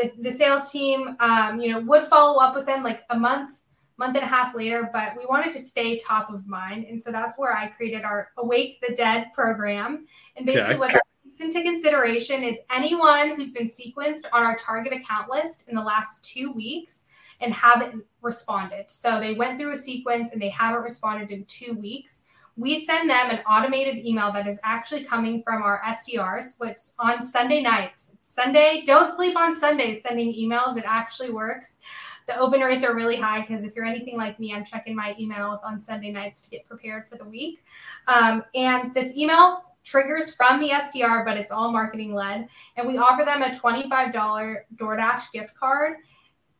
the, 0.00 0.12
the 0.22 0.32
sales 0.32 0.70
team, 0.70 1.16
um, 1.20 1.60
you 1.60 1.70
know, 1.70 1.80
would 1.80 2.04
follow 2.04 2.40
up 2.40 2.54
with 2.54 2.66
them 2.66 2.82
like 2.82 3.02
a 3.10 3.18
month, 3.18 3.58
month 3.98 4.16
and 4.16 4.24
a 4.24 4.28
half 4.28 4.54
later, 4.54 4.88
but 4.92 5.16
we 5.16 5.26
wanted 5.26 5.52
to 5.52 5.58
stay 5.58 5.98
top 5.98 6.30
of 6.32 6.46
mind. 6.46 6.86
And 6.86 7.00
so 7.00 7.12
that's 7.12 7.36
where 7.38 7.54
I 7.54 7.68
created 7.68 8.02
our 8.02 8.30
Awake 8.38 8.80
the 8.86 8.94
Dead 8.94 9.26
program. 9.34 10.06
And 10.36 10.46
basically, 10.46 10.74
okay. 10.74 10.78
what 10.78 10.92
that 10.92 11.02
takes 11.24 11.40
into 11.40 11.62
consideration 11.62 12.42
is 12.42 12.60
anyone 12.70 13.34
who's 13.34 13.52
been 13.52 13.66
sequenced 13.66 14.24
on 14.32 14.42
our 14.42 14.56
target 14.56 14.92
account 14.92 15.30
list 15.30 15.64
in 15.68 15.74
the 15.74 15.82
last 15.82 16.24
two 16.24 16.52
weeks 16.52 17.04
and 17.40 17.52
haven't 17.54 18.04
responded. 18.22 18.90
So 18.90 19.18
they 19.20 19.34
went 19.34 19.58
through 19.58 19.72
a 19.72 19.76
sequence 19.76 20.32
and 20.32 20.40
they 20.40 20.50
haven't 20.50 20.82
responded 20.82 21.30
in 21.30 21.44
two 21.46 21.74
weeks. 21.74 22.22
We 22.60 22.84
send 22.84 23.08
them 23.08 23.30
an 23.30 23.38
automated 23.48 24.04
email 24.04 24.30
that 24.32 24.46
is 24.46 24.60
actually 24.62 25.02
coming 25.02 25.42
from 25.42 25.62
our 25.62 25.80
SDRs, 25.80 26.60
which 26.60 26.76
on 26.98 27.22
Sunday 27.22 27.62
nights. 27.62 28.12
Sunday, 28.20 28.82
don't 28.84 29.10
sleep 29.10 29.34
on 29.34 29.54
Sundays 29.54 30.02
sending 30.02 30.30
emails. 30.34 30.76
It 30.76 30.84
actually 30.86 31.30
works. 31.30 31.78
The 32.26 32.38
open 32.38 32.60
rates 32.60 32.84
are 32.84 32.94
really 32.94 33.16
high 33.16 33.40
because 33.40 33.64
if 33.64 33.74
you're 33.74 33.86
anything 33.86 34.18
like 34.18 34.38
me, 34.38 34.52
I'm 34.52 34.66
checking 34.66 34.94
my 34.94 35.16
emails 35.18 35.64
on 35.64 35.80
Sunday 35.80 36.10
nights 36.10 36.42
to 36.42 36.50
get 36.50 36.66
prepared 36.66 37.06
for 37.06 37.16
the 37.16 37.24
week. 37.24 37.64
Um, 38.08 38.44
and 38.54 38.92
this 38.92 39.16
email 39.16 39.64
triggers 39.82 40.34
from 40.34 40.60
the 40.60 40.68
SDR, 40.68 41.24
but 41.24 41.38
it's 41.38 41.50
all 41.50 41.72
marketing 41.72 42.12
led. 42.12 42.46
And 42.76 42.86
we 42.86 42.98
offer 42.98 43.24
them 43.24 43.40
a 43.40 43.48
$25 43.48 44.56
DoorDash 44.76 45.32
gift 45.32 45.54
card 45.54 45.94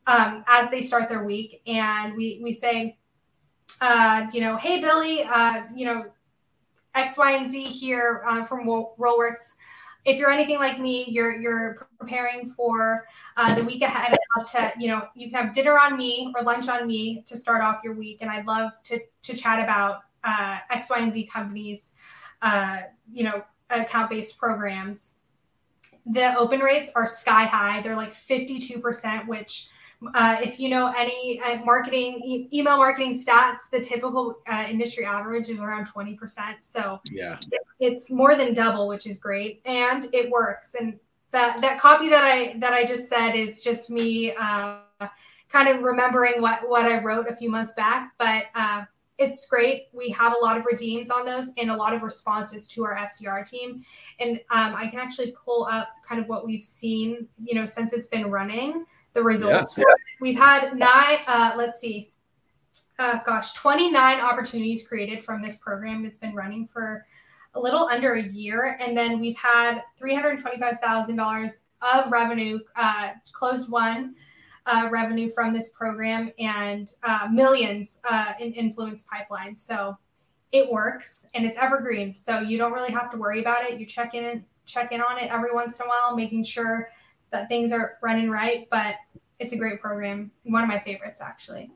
um, 0.07 0.45
as 0.49 0.71
they 0.71 0.81
start 0.81 1.11
their 1.11 1.25
week. 1.25 1.61
And 1.67 2.17
we, 2.17 2.41
we 2.43 2.55
say, 2.55 2.97
uh, 3.81 4.27
you 4.33 4.41
know, 4.41 4.57
hey, 4.57 4.81
Billy, 4.81 5.25
uh, 5.25 5.65
you 5.75 5.87
know, 5.87 6.07
X, 6.95 7.17
Y, 7.17 7.33
and 7.33 7.47
Z 7.47 7.63
here 7.65 8.23
uh, 8.27 8.45
from 8.45 8.67
Rollworks. 8.67 9.55
If 10.05 10.19
you're 10.19 10.31
anything 10.31 10.59
like 10.59 10.81
me, 10.81 11.05
you're 11.09 11.39
you're 11.39 11.89
preparing 11.99 12.47
for 12.47 13.07
uh, 13.37 13.55
the 13.55 13.63
week 13.63 13.83
ahead. 13.83 14.17
I'd 14.37 14.47
to, 14.47 14.73
you 14.79 14.89
know, 14.89 15.09
you 15.15 15.31
can 15.31 15.45
have 15.45 15.55
dinner 15.55 15.79
on 15.79 15.97
me 15.97 16.33
or 16.37 16.43
lunch 16.43 16.69
on 16.69 16.87
me 16.87 17.23
to 17.27 17.37
start 17.37 17.63
off 17.63 17.81
your 17.85 17.95
week, 17.95 18.19
and 18.21 18.31
I'd 18.31 18.47
love 18.47 18.73
to 18.85 19.01
to 19.23 19.35
chat 19.35 19.63
about 19.63 20.03
uh, 20.25 20.59
X, 20.71 20.91
Y, 20.91 20.99
and 20.99 21.13
Z 21.13 21.27
companies, 21.27 21.93
uh, 22.43 22.81
you 23.13 23.25
know, 23.25 23.45
account 23.69 24.11
based 24.11 24.39
programs. 24.39 25.15
The 26.07 26.35
open 26.37 26.61
rates 26.61 26.93
are 26.97 27.07
sky 27.07 27.45
high. 27.45 27.83
They're 27.83 27.97
like 27.97 28.13
52%, 28.13 29.27
which 29.27 29.69
uh, 30.15 30.39
if 30.43 30.59
you 30.59 30.69
know 30.69 30.93
any 30.97 31.41
uh, 31.41 31.57
marketing, 31.65 32.21
e- 32.25 32.49
email 32.53 32.79
marketing 32.79 33.15
stats, 33.15 33.69
the 33.71 33.81
typical 33.81 34.39
uh, 34.47 34.67
industry 34.69 35.05
average 35.05 35.49
is 35.49 35.61
around 35.61 35.87
20%. 35.87 36.17
So 36.61 37.01
yeah, 37.11 37.39
it's 37.79 38.11
more 38.11 38.37
than 38.37 38.55
double, 38.55 38.89
which 38.89 39.07
is 39.07 39.19
great. 39.19 39.61
And 39.67 40.09
it 40.13 40.31
works. 40.31 40.75
And 40.75 40.99
that, 41.33 41.61
that 41.61 41.79
copy 41.79 42.09
that 42.09 42.25
I, 42.25 42.57
that 42.59 42.73
I 42.73 42.85
just 42.85 43.09
said 43.09 43.35
is 43.35 43.61
just 43.61 43.91
me 43.91 44.33
uh, 44.33 44.79
kind 45.49 45.69
of 45.69 45.83
remembering 45.83 46.41
what, 46.41 46.69
what 46.69 46.87
I 46.87 47.01
wrote 47.03 47.29
a 47.29 47.37
few 47.37 47.51
months 47.51 47.75
back, 47.75 48.13
but 48.19 48.45
uh, 48.55 48.85
it's 49.19 49.47
great. 49.49 49.89
We 49.93 50.09
have 50.11 50.35
a 50.35 50.43
lot 50.43 50.57
of 50.57 50.65
redeems 50.65 51.11
on 51.11 51.27
those 51.27 51.53
and 51.59 51.71
a 51.71 51.77
lot 51.77 51.93
of 51.93 52.03
responses 52.03 52.67
to 52.69 52.85
our 52.85 52.97
SDR 52.97 53.47
team. 53.47 53.85
And 54.19 54.41
um, 54.51 54.75
I 54.75 54.87
can 54.87 54.99
actually 54.99 55.35
pull 55.45 55.67
up 55.71 55.91
kind 56.09 56.21
of 56.21 56.27
what 56.27 56.47
we've 56.47 56.65
seen, 56.65 57.29
you 57.45 57.55
know, 57.55 57.67
since 57.67 57.93
it's 57.93 58.09
been 58.09 58.31
running 58.31 58.87
the 59.13 59.23
results. 59.23 59.77
Yeah. 59.77 59.85
We've 60.21 60.39
had 60.39 60.77
nine, 60.77 61.19
uh, 61.27 61.55
let's 61.57 61.81
see, 61.81 62.13
uh, 62.99 63.19
gosh, 63.25 63.53
29 63.55 64.21
opportunities 64.21 64.87
created 64.87 65.23
from 65.23 65.43
this 65.43 65.57
program 65.57 66.03
that's 66.03 66.19
been 66.19 66.35
running 66.35 66.67
for 66.67 67.07
a 67.55 67.61
little 67.61 67.89
under 67.89 68.15
a 68.15 68.23
year. 68.23 68.79
And 68.81 68.97
then 68.97 69.19
we've 69.19 69.37
had 69.37 69.83
$325,000 70.01 71.53
of 71.83 72.13
revenue, 72.13 72.59
uh, 72.77 73.11
closed 73.33 73.71
won 73.71 74.15
uh, 74.67 74.89
revenue 74.91 75.31
from 75.31 75.53
this 75.53 75.71
program 75.71 76.31
and 76.39 76.93
uh, 77.03 77.27
millions 77.33 78.01
uh, 78.09 78.35
in 78.39 78.53
influence 78.53 79.07
pipelines. 79.13 79.57
So 79.57 79.97
it 80.53 80.71
works 80.71 81.27
and 81.35 81.47
it's 81.47 81.57
evergreen. 81.59 82.15
So 82.15 82.41
you 82.41 82.59
don't 82.59 82.73
really 82.73 82.93
have 82.93 83.11
to 83.13 83.17
worry 83.17 83.41
about 83.41 83.65
it. 83.65 83.81
You 83.81 83.87
check 83.87 84.15
in, 84.15 84.45
check 84.67 84.93
in 84.93 85.01
on 85.01 85.19
it 85.19 85.31
every 85.31 85.53
once 85.53 85.77
in 85.77 85.87
a 85.87 85.89
while, 85.89 86.15
making 86.17 86.45
sure 86.45 86.91
that 87.33 87.49
things 87.49 87.73
are 87.73 87.99
running 88.03 88.31
right. 88.31 88.69
But 88.71 88.97
it's 89.39 89.53
a 89.53 89.57
great 89.57 89.81
program. 89.81 90.31
One 90.45 90.63
of 90.63 90.69
my 90.69 90.79
favorites, 90.79 91.21
actually. 91.21 91.71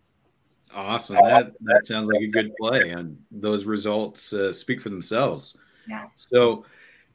Awesome. 0.74 1.16
That 1.16 1.52
that 1.60 1.86
sounds 1.86 2.08
like 2.08 2.20
a 2.20 2.26
good 2.26 2.52
play, 2.60 2.90
and 2.90 3.16
those 3.30 3.64
results 3.64 4.32
uh, 4.32 4.52
speak 4.52 4.80
for 4.80 4.88
themselves. 4.88 5.56
Yeah. 5.88 6.06
So, 6.14 6.64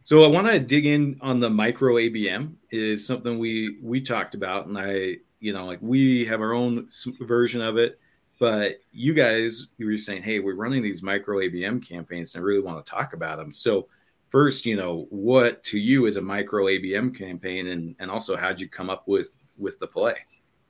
so 0.04 0.24
I 0.24 0.28
want 0.28 0.48
to 0.48 0.60
dig 0.60 0.86
in 0.86 1.18
on 1.22 1.40
the 1.40 1.50
micro 1.50 1.96
ABM. 1.96 2.54
Is 2.72 3.06
something 3.06 3.38
we 3.38 3.78
we 3.82 4.02
talked 4.02 4.34
about, 4.34 4.68
and 4.68 4.78
I, 4.78 5.18
you 5.40 5.54
know, 5.54 5.66
like 5.66 5.80
we 5.82 6.26
have 6.26 6.42
our 6.42 6.54
own 6.54 6.88
version 7.20 7.62
of 7.62 7.78
it, 7.78 8.00
but 8.40 8.78
you 8.92 9.14
guys, 9.14 9.68
you 9.78 9.88
were 9.88 9.98
saying, 9.98 10.24
hey, 10.24 10.40
we're 10.40 10.56
running 10.56 10.82
these 10.82 11.04
micro 11.04 11.38
ABM 11.40 11.86
campaigns, 11.86 12.36
and 12.36 12.42
I 12.42 12.46
really 12.46 12.62
want 12.62 12.84
to 12.84 12.90
talk 12.90 13.14
about 13.14 13.38
them. 13.38 13.52
So, 13.52 13.88
first, 14.30 14.66
you 14.66 14.76
know, 14.76 15.08
what 15.10 15.64
to 15.66 15.80
you 15.80 16.06
is 16.06 16.16
a 16.16 16.22
micro 16.22 16.66
ABM 16.66 17.18
campaign, 17.18 17.68
and 17.68 17.96
and 18.00 18.10
also 18.10 18.36
how'd 18.36 18.60
you 18.60 18.70
come 18.70 18.90
up 18.90 19.08
with 19.08 19.36
with 19.58 19.80
the 19.80 19.88
play? 19.88 20.16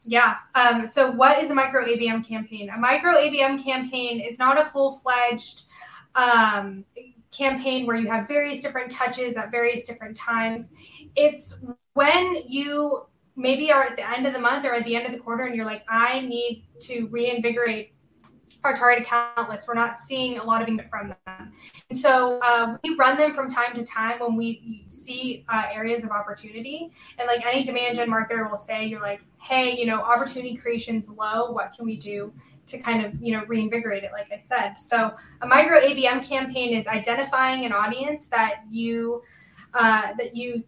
Yeah. 0.04 0.36
Um, 0.56 0.88
so, 0.88 1.12
what 1.12 1.40
is 1.40 1.52
a 1.52 1.56
micro 1.56 1.86
ABM 1.86 2.28
campaign? 2.28 2.70
A 2.70 2.78
micro 2.78 3.14
ABM 3.14 3.64
campaign 3.64 4.20
is 4.22 4.40
not 4.40 4.60
a 4.60 4.66
full 4.66 4.94
fledged 5.00 5.64
um, 6.16 6.86
campaign 7.32 7.86
where 7.86 7.98
you 7.98 8.08
have 8.08 8.28
various 8.28 8.62
different 8.62 8.92
touches 8.92 9.38
at 9.38 9.52
various 9.52 9.86
different 9.86 10.18
times. 10.18 10.74
It's 11.16 11.60
when 11.94 12.38
you 12.48 13.06
maybe 13.36 13.72
are 13.72 13.84
at 13.84 13.96
the 13.96 14.10
end 14.10 14.26
of 14.26 14.34
the 14.34 14.40
month 14.40 14.66
or 14.66 14.74
at 14.74 14.84
the 14.84 14.96
end 14.96 15.06
of 15.06 15.12
the 15.12 15.20
quarter 15.20 15.46
and 15.46 15.56
you're 15.56 15.66
like, 15.66 15.84
I 15.88 16.22
need 16.22 16.66
to 16.82 17.08
reinvigorate 17.08 17.94
our 18.64 18.76
target 18.76 19.04
account. 19.04 19.50
We're 19.68 19.74
not 19.74 20.00
seeing 20.00 20.38
a 20.38 20.44
lot 20.44 20.62
of 20.62 20.68
engagement 20.68 20.90
from 20.90 21.16
them. 21.26 21.54
And 21.90 21.98
so 21.98 22.40
uh, 22.40 22.78
we 22.84 22.96
run 22.96 23.18
them 23.18 23.34
from 23.34 23.50
time 23.50 23.76
to 23.76 23.84
time 23.84 24.20
when 24.20 24.36
we 24.36 24.86
see 24.90 25.46
uh, 25.50 25.66
areas 25.72 26.04
of 26.04 26.12
opportunity. 26.12 26.92
And 27.18 27.28
like 27.28 27.46
any 27.46 27.64
demand 27.64 27.98
gen 27.98 28.10
marketer 28.10 28.50
will 28.50 28.58
say, 28.58 28.86
you're 28.86 29.02
like, 29.02 29.22
hey, 29.38 29.78
you 29.78 29.86
know, 29.86 30.02
opportunity 30.02 30.56
creation's 30.56 31.10
low. 31.10 31.52
What 31.52 31.74
can 31.74 31.86
we 31.86 31.98
do 31.98 32.34
to 32.68 32.78
kind 32.78 33.06
of, 33.06 33.22
you 33.22 33.32
know, 33.34 33.44
reinvigorate 33.46 34.04
it, 34.04 34.12
like 34.12 34.32
I 34.32 34.38
said. 34.38 34.76
So 34.76 35.16
a 35.42 35.48
micro 35.48 35.80
ABM 35.80 36.24
campaign 36.24 36.78
is 36.78 36.88
identifying 36.88 37.66
an 37.66 37.74
audience 37.74 38.28
that 38.28 38.62
you 38.70 39.24
uh, 39.74 40.14
that 40.18 40.36
you 40.36 40.64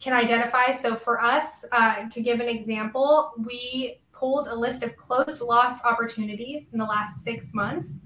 can 0.00 0.12
identify. 0.12 0.72
So 0.72 0.94
for 0.94 1.20
us, 1.20 1.64
uh, 1.72 2.08
to 2.08 2.22
give 2.22 2.40
an 2.40 2.48
example, 2.48 3.32
we 3.44 3.98
pulled 4.18 4.48
a 4.48 4.54
list 4.54 4.82
of 4.82 4.96
closed 4.96 5.40
lost 5.40 5.84
opportunities 5.84 6.68
in 6.72 6.78
the 6.78 6.84
last 6.84 7.22
six 7.22 7.54
months. 7.54 8.00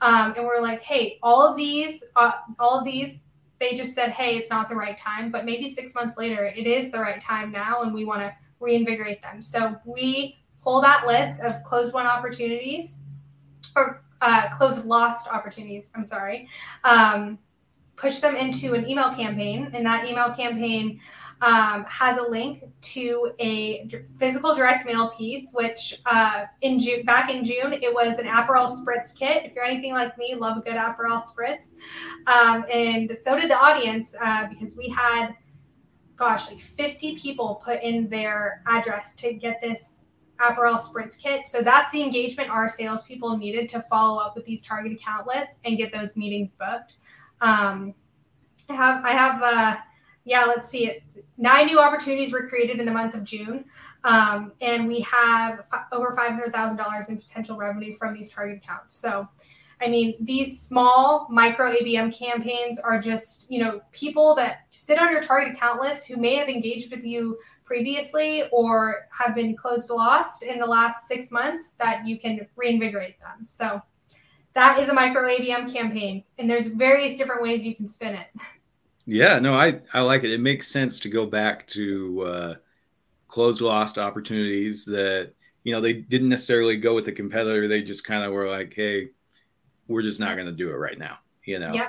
Um, 0.00 0.34
and 0.36 0.46
we're 0.46 0.60
like, 0.60 0.82
hey, 0.82 1.18
all 1.22 1.46
of 1.46 1.56
these, 1.56 2.04
uh, 2.16 2.32
all 2.58 2.78
of 2.78 2.84
these, 2.84 3.24
they 3.58 3.74
just 3.74 3.94
said, 3.94 4.10
hey, 4.10 4.36
it's 4.36 4.50
not 4.50 4.68
the 4.68 4.76
right 4.76 4.96
time. 4.96 5.30
But 5.30 5.44
maybe 5.44 5.68
six 5.68 5.94
months 5.94 6.16
later, 6.16 6.46
it 6.46 6.66
is 6.66 6.92
the 6.92 7.00
right 7.00 7.20
time 7.20 7.50
now, 7.50 7.82
and 7.82 7.92
we 7.92 8.04
want 8.04 8.22
to 8.22 8.32
reinvigorate 8.60 9.20
them. 9.22 9.42
So 9.42 9.76
we 9.84 10.38
pull 10.62 10.80
that 10.82 11.06
list 11.06 11.40
of 11.40 11.62
closed 11.64 11.92
won 11.92 12.06
opportunities 12.06 12.96
or 13.74 14.02
uh, 14.20 14.48
closed 14.50 14.84
lost 14.84 15.28
opportunities. 15.28 15.92
I'm 15.94 16.04
sorry. 16.04 16.48
Um, 16.84 17.38
push 17.96 18.20
them 18.20 18.36
into 18.36 18.74
an 18.74 18.88
email 18.88 19.12
campaign, 19.12 19.70
and 19.74 19.84
that 19.84 20.08
email 20.08 20.32
campaign 20.32 21.00
um, 21.40 21.84
has 21.84 22.18
a 22.18 22.28
link 22.28 22.64
to 22.80 23.32
a 23.38 23.88
physical 24.18 24.54
direct 24.54 24.86
mail 24.86 25.10
piece, 25.10 25.50
which 25.52 26.00
uh, 26.06 26.46
in 26.62 26.78
June, 26.78 27.04
back 27.04 27.30
in 27.30 27.44
June, 27.44 27.72
it 27.72 27.92
was 27.92 28.18
an 28.18 28.26
Aperol 28.26 28.68
Spritz 28.68 29.16
kit. 29.16 29.44
If 29.44 29.54
you're 29.54 29.64
anything 29.64 29.92
like 29.92 30.18
me, 30.18 30.34
love 30.34 30.58
a 30.58 30.60
good 30.60 30.74
Aperol 30.74 31.20
Spritz. 31.20 31.74
Um, 32.26 32.64
and 32.72 33.16
so 33.16 33.38
did 33.38 33.50
the 33.50 33.56
audience 33.56 34.14
uh, 34.20 34.48
because 34.48 34.76
we 34.76 34.88
had, 34.88 35.34
gosh, 36.16 36.48
like 36.48 36.60
50 36.60 37.16
people 37.16 37.60
put 37.64 37.82
in 37.82 38.08
their 38.08 38.62
address 38.66 39.14
to 39.16 39.32
get 39.32 39.60
this 39.60 40.04
Aperol 40.40 40.78
Spritz 40.78 41.20
kit. 41.20 41.46
So 41.46 41.62
that's 41.62 41.92
the 41.92 42.02
engagement 42.02 42.50
our 42.50 42.68
salespeople 42.68 43.36
needed 43.36 43.68
to 43.70 43.80
follow 43.82 44.18
up 44.18 44.34
with 44.34 44.44
these 44.44 44.64
target 44.64 44.92
account 44.92 45.26
lists 45.26 45.60
and 45.64 45.76
get 45.76 45.92
those 45.92 46.16
meetings 46.16 46.54
booked. 46.54 46.96
Um, 47.40 47.94
I 48.68 48.74
have, 48.74 49.04
I 49.04 49.12
have, 49.12 49.42
uh, 49.42 49.76
yeah, 50.28 50.44
let's 50.44 50.68
see 50.68 50.86
it. 50.86 51.02
Nine 51.38 51.66
new 51.66 51.80
opportunities 51.80 52.32
were 52.32 52.46
created 52.46 52.80
in 52.80 52.86
the 52.86 52.92
month 52.92 53.14
of 53.14 53.24
June, 53.24 53.64
um, 54.04 54.52
and 54.60 54.86
we 54.86 55.00
have 55.00 55.60
f- 55.72 55.86
over 55.90 56.12
five 56.12 56.32
hundred 56.32 56.52
thousand 56.52 56.76
dollars 56.76 57.08
in 57.08 57.16
potential 57.16 57.56
revenue 57.56 57.94
from 57.94 58.12
these 58.12 58.28
target 58.28 58.58
accounts. 58.62 58.94
So, 58.94 59.26
I 59.80 59.88
mean, 59.88 60.16
these 60.20 60.60
small 60.60 61.26
micro 61.30 61.74
ABM 61.74 62.14
campaigns 62.14 62.78
are 62.78 63.00
just 63.00 63.50
you 63.50 63.64
know 63.64 63.80
people 63.90 64.34
that 64.34 64.66
sit 64.68 64.98
on 64.98 65.10
your 65.10 65.22
target 65.22 65.54
account 65.54 65.80
list 65.80 66.06
who 66.06 66.18
may 66.18 66.34
have 66.34 66.48
engaged 66.48 66.90
with 66.90 67.04
you 67.04 67.38
previously 67.64 68.44
or 68.52 69.06
have 69.10 69.34
been 69.34 69.56
closed 69.56 69.88
lost 69.88 70.42
in 70.42 70.58
the 70.58 70.66
last 70.66 71.08
six 71.08 71.30
months 71.30 71.70
that 71.78 72.06
you 72.06 72.18
can 72.18 72.46
reinvigorate 72.54 73.18
them. 73.20 73.46
So 73.46 73.80
that 74.52 74.78
is 74.78 74.90
a 74.90 74.94
micro 74.94 75.22
ABM 75.26 75.72
campaign, 75.72 76.22
and 76.36 76.50
there's 76.50 76.66
various 76.66 77.16
different 77.16 77.42
ways 77.42 77.64
you 77.64 77.74
can 77.74 77.86
spin 77.86 78.14
it. 78.14 78.26
Yeah, 79.10 79.38
no, 79.38 79.54
I 79.54 79.80
I 79.94 80.02
like 80.02 80.22
it. 80.24 80.30
It 80.30 80.40
makes 80.40 80.68
sense 80.68 81.00
to 81.00 81.08
go 81.08 81.24
back 81.24 81.66
to 81.68 82.22
uh, 82.22 82.54
closed 83.26 83.62
lost 83.62 83.96
opportunities 83.96 84.84
that 84.84 85.32
you 85.64 85.72
know 85.72 85.80
they 85.80 85.94
didn't 85.94 86.28
necessarily 86.28 86.76
go 86.76 86.94
with 86.94 87.06
the 87.06 87.12
competitor. 87.12 87.66
They 87.66 87.82
just 87.82 88.04
kind 88.04 88.22
of 88.22 88.32
were 88.32 88.50
like, 88.50 88.74
hey, 88.74 89.08
we're 89.86 90.02
just 90.02 90.20
not 90.20 90.34
going 90.34 90.46
to 90.46 90.52
do 90.52 90.68
it 90.68 90.74
right 90.74 90.98
now. 90.98 91.18
You 91.44 91.58
know. 91.58 91.72
Yeah. 91.72 91.88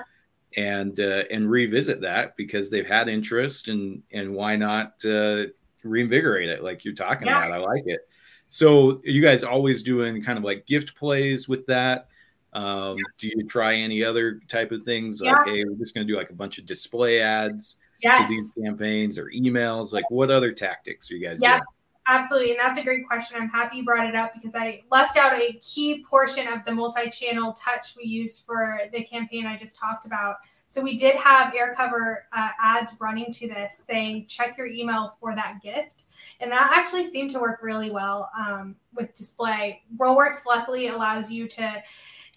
and 0.58 1.00
uh, 1.00 1.24
and 1.30 1.52
revisit 1.52 2.02
that 2.02 2.36
because 2.38 2.70
they've 2.70 2.88
had 2.88 3.10
interest 3.10 3.68
and 3.68 4.02
and 4.14 4.34
why 4.34 4.56
not 4.56 4.94
uh, 5.06 5.44
reinvigorate 5.84 6.50
it 6.50 6.64
like 6.64 6.86
you're 6.86 6.96
talking 6.96 7.28
yeah. 7.28 7.46
about. 7.46 7.52
I 7.52 7.58
like 7.58 7.84
it. 7.86 8.08
So 8.48 9.02
you 9.04 9.22
guys 9.22 9.44
always 9.44 9.84
doing 9.84 10.24
kind 10.24 10.38
of 10.38 10.44
like 10.44 10.66
gift 10.66 10.96
plays 10.96 11.48
with 11.48 11.66
that? 11.68 12.08
Um, 12.54 12.98
do 13.18 13.28
you 13.28 13.48
try 13.48 13.76
any 13.76 14.04
other 14.04 14.40
type 14.48 14.72
of 14.72 14.84
things 14.84 15.22
yeah. 15.22 15.34
like, 15.34 15.48
hey, 15.48 15.64
we're 15.66 15.76
just 15.76 15.94
going 15.94 16.06
to 16.06 16.12
do 16.12 16.18
like 16.18 16.32
a 16.32 16.36
bunch 16.36 16.58
of 16.58 16.66
display 16.66 17.22
ads 17.22 17.80
yes. 18.02 18.22
to 18.22 18.28
these 18.28 18.56
campaigns 18.64 19.18
or 19.18 19.26
emails? 19.26 19.94
Like, 19.94 20.10
what 20.10 20.32
other 20.32 20.52
tactics 20.52 21.12
are 21.12 21.16
you 21.16 21.28
guys 21.28 21.40
yeah. 21.42 21.58
doing? 21.58 21.64
Absolutely. 22.08 22.52
And 22.52 22.60
that's 22.60 22.80
a 22.80 22.84
great 22.84 23.06
question. 23.08 23.38
I'm 23.40 23.50
happy 23.50 23.78
you 23.78 23.86
brought 23.86 24.08
it 24.08 24.16
up 24.16 24.34
because 24.34 24.56
I 24.56 24.82
left 24.90 25.16
out 25.16 25.40
a 25.40 25.60
key 25.62 26.04
portion 26.10 26.48
of 26.48 26.66
the 26.66 26.72
multi 26.72 27.08
channel 27.12 27.54
touch 27.54 27.96
we 27.96 28.04
used 28.04 28.46
for 28.48 28.80
the 28.92 29.04
campaign 29.04 29.46
I 29.46 29.56
just 29.56 29.78
talked 29.78 30.08
about. 30.08 30.38
So 30.66 30.82
we 30.82 30.98
did 30.98 31.16
have 31.18 31.54
air 31.54 31.76
cover 31.76 32.26
uh, 32.32 32.50
ads 32.60 32.96
running 33.00 33.32
to 33.34 33.48
this 33.48 33.78
saying, 33.78 34.26
check 34.28 34.58
your 34.58 34.66
email 34.66 35.18
for 35.20 35.36
that 35.36 35.62
gift. 35.62 36.06
And 36.40 36.52
that 36.52 36.72
actually 36.74 37.04
seemed 37.04 37.30
to 37.32 37.40
work 37.40 37.60
really 37.62 37.92
well 37.92 38.32
um, 38.38 38.76
with 38.96 39.14
display. 39.14 39.84
Rollworks 39.98 40.48
luckily 40.48 40.88
allows 40.88 41.32
you 41.32 41.48
to 41.50 41.84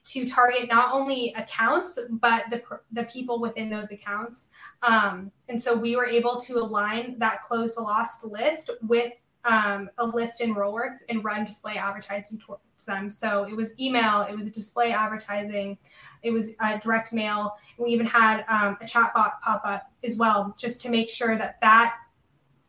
to 0.04 0.26
target 0.26 0.68
not 0.68 0.92
only 0.92 1.32
accounts 1.36 1.98
but 2.10 2.44
the 2.50 2.60
the 2.92 3.04
people 3.04 3.40
within 3.40 3.70
those 3.70 3.92
accounts. 3.92 4.48
Um, 4.82 5.30
and 5.48 5.60
so 5.60 5.74
we 5.74 5.96
were 5.96 6.06
able 6.06 6.40
to 6.40 6.58
align 6.58 7.16
that 7.18 7.42
closed 7.42 7.78
lost 7.78 8.24
list 8.24 8.70
with 8.82 9.12
um, 9.44 9.90
a 9.98 10.06
list 10.06 10.40
in 10.40 10.54
Rollworks 10.54 11.00
and 11.08 11.24
run 11.24 11.44
display 11.44 11.74
advertising 11.74 12.38
towards 12.38 12.62
them. 12.86 13.10
So 13.10 13.44
it 13.44 13.56
was 13.56 13.78
email, 13.78 14.22
it 14.22 14.36
was 14.36 14.50
display 14.50 14.92
advertising, 14.92 15.78
it 16.22 16.30
was 16.30 16.52
uh, 16.60 16.78
direct 16.78 17.12
mail. 17.12 17.56
We 17.78 17.90
even 17.90 18.06
had 18.06 18.44
um, 18.48 18.78
a 18.80 18.84
chatbot 18.84 19.40
pop 19.42 19.62
up 19.64 19.92
as 20.04 20.16
well, 20.16 20.54
just 20.58 20.80
to 20.82 20.90
make 20.90 21.08
sure 21.08 21.36
that 21.36 21.60
that 21.60 21.94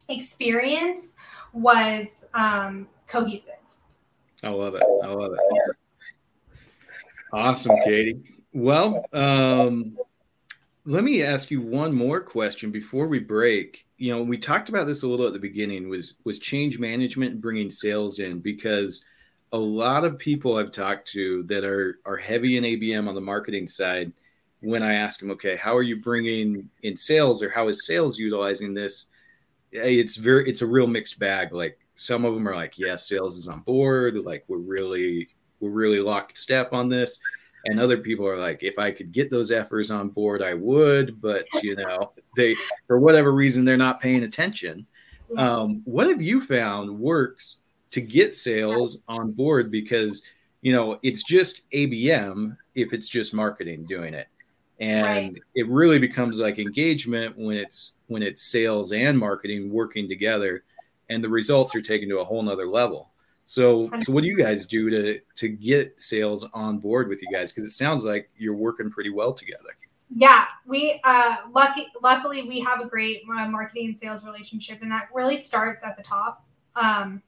experience 0.10 1.16
was 1.54 2.28
um, 2.34 2.88
cohesive. 3.08 3.54
I 4.44 4.50
love 4.50 4.74
it. 4.74 4.84
I 5.04 5.08
love 5.08 5.34
it. 5.34 5.76
Awesome, 7.34 7.76
Katie. 7.84 8.22
Well, 8.54 9.06
um, 9.12 9.98
let 10.86 11.04
me 11.04 11.24
ask 11.24 11.50
you 11.50 11.62
one 11.62 11.92
more 11.92 12.22
question 12.22 12.70
before 12.70 13.08
we 13.08 13.18
break. 13.18 13.88
You 13.98 14.14
know, 14.14 14.22
we 14.22 14.38
talked 14.38 14.70
about 14.70 14.86
this 14.86 15.02
a 15.02 15.08
little 15.08 15.26
at 15.26 15.34
the 15.34 15.40
beginning 15.40 15.90
was 15.90 16.16
was 16.26 16.38
change 16.38 16.78
management 16.78 17.42
bringing 17.42 17.72
sales 17.72 18.20
in 18.20 18.40
because 18.40 19.04
a 19.52 19.58
lot 19.58 20.04
of 20.04 20.20
people 20.20 20.58
I've 20.58 20.72
talked 20.72 21.08
to 21.14 21.42
that 21.44 21.64
are 21.64 22.00
are 22.06 22.18
heavy 22.18 22.58
in 22.58 22.66
ABM 22.66 23.08
on 23.08 23.16
the 23.16 23.22
marketing 23.22 23.68
side 23.68 24.14
when 24.60 24.84
I 24.84 24.94
ask 24.94 25.20
them, 25.20 25.32
okay, 25.32 25.56
how 25.56 25.76
are 25.76 25.84
you 25.84 26.02
bringing 26.02 26.70
in 26.84 26.96
sales 26.96 27.42
or 27.42 27.50
how 27.50 27.68
is 27.68 27.88
sales 27.88 28.20
utilizing 28.20 28.76
this? 28.76 29.08
It's 29.72 30.18
very 30.18 30.48
it's 30.48 30.62
a 30.62 30.68
real 30.68 30.88
mixed 30.88 31.18
bag. 31.18 31.52
Like 31.52 31.80
some 31.96 32.26
of 32.26 32.36
them 32.36 32.48
are 32.48 32.56
like, 32.56 32.78
yes, 32.78 32.88
yeah, 32.88 33.18
sales 33.18 33.38
is 33.38 33.48
on 33.48 33.62
board, 33.62 34.18
like 34.18 34.44
we're 34.48 34.58
really 34.58 35.30
we're 35.64 35.72
really 35.72 36.00
locked 36.00 36.38
step 36.38 36.74
on 36.74 36.90
this. 36.90 37.20
And 37.66 37.80
other 37.80 37.98
people 37.98 38.28
are 38.28 38.38
like 38.38 38.62
if 38.62 38.78
i 38.78 38.92
could 38.92 39.14
get 39.14 39.32
those 39.32 39.50
effers 39.50 39.90
on 39.90 40.10
board 40.10 40.42
i 40.42 40.54
would 40.54 41.22
but 41.22 41.46
you 41.64 41.78
know 41.78 42.12
they 42.36 42.56
for 42.88 43.00
whatever 43.00 43.32
reason 43.32 43.66
they're 43.66 43.78
not 43.78 44.00
paying 44.00 44.24
attention. 44.24 44.86
Um, 45.38 45.82
what 45.86 46.08
have 46.08 46.22
you 46.22 46.42
found 46.42 46.98
works 46.98 47.58
to 47.92 48.02
get 48.02 48.36
sales 48.36 49.02
on 49.08 49.32
board? 49.32 49.72
Because 49.72 50.24
you 50.62 50.74
know 50.74 51.00
it's 51.04 51.24
just 51.24 51.62
abm 51.72 52.58
if 52.76 52.94
it's 52.94 53.10
just 53.10 53.34
marketing 53.34 53.86
doing 53.86 54.14
it. 54.14 54.28
And 54.80 55.34
right. 55.34 55.42
it 55.56 55.68
really 55.70 56.00
becomes 56.00 56.40
like 56.40 56.60
engagement 56.60 57.38
when 57.38 57.58
it's 57.58 57.96
when 58.08 58.24
it's 58.24 58.44
sales 58.44 58.92
and 58.92 59.18
marketing 59.18 59.72
working 59.72 60.10
together 60.10 60.64
and 61.10 61.24
the 61.24 61.30
results 61.30 61.76
are 61.76 61.82
taken 61.82 62.10
to 62.10 62.20
a 62.20 62.24
whole 62.24 62.42
nother 62.42 62.68
level 62.68 63.10
so, 63.46 63.90
so 64.02 64.12
what 64.12 64.24
do 64.24 64.30
you 64.30 64.38
guys 64.38 64.66
do 64.66 64.90
to 64.90 65.20
to 65.36 65.50
get 65.50 66.02
sales 66.02 66.46
on 66.54 66.80
board 66.80 67.10
with 67.10 67.22
you 67.22 67.28
guys? 67.32 67.52
Because 67.52 67.68
it 67.68 67.74
sounds 67.74 68.06
like 68.06 68.30
you're 68.38 68.56
working 68.56 68.90
pretty 68.90 69.10
well 69.10 69.34
together. 69.34 69.64
Yeah, 70.16 70.46
we 70.66 71.02
uh, 71.04 71.38
lucky 71.52 71.88
luckily 72.02 72.48
we 72.48 72.60
have 72.62 72.80
a 72.82 72.86
great 72.86 73.22
uh, 73.30 73.48
marketing 73.48 73.88
and 73.88 73.98
sales 73.98 74.24
relationship, 74.24 74.82
and 74.82 74.92
that 74.92 75.10
really 75.14 75.38
starts 75.38 75.84
at 75.84 75.98
the 75.98 76.04
top. 76.04 76.46
Um, 76.76 77.22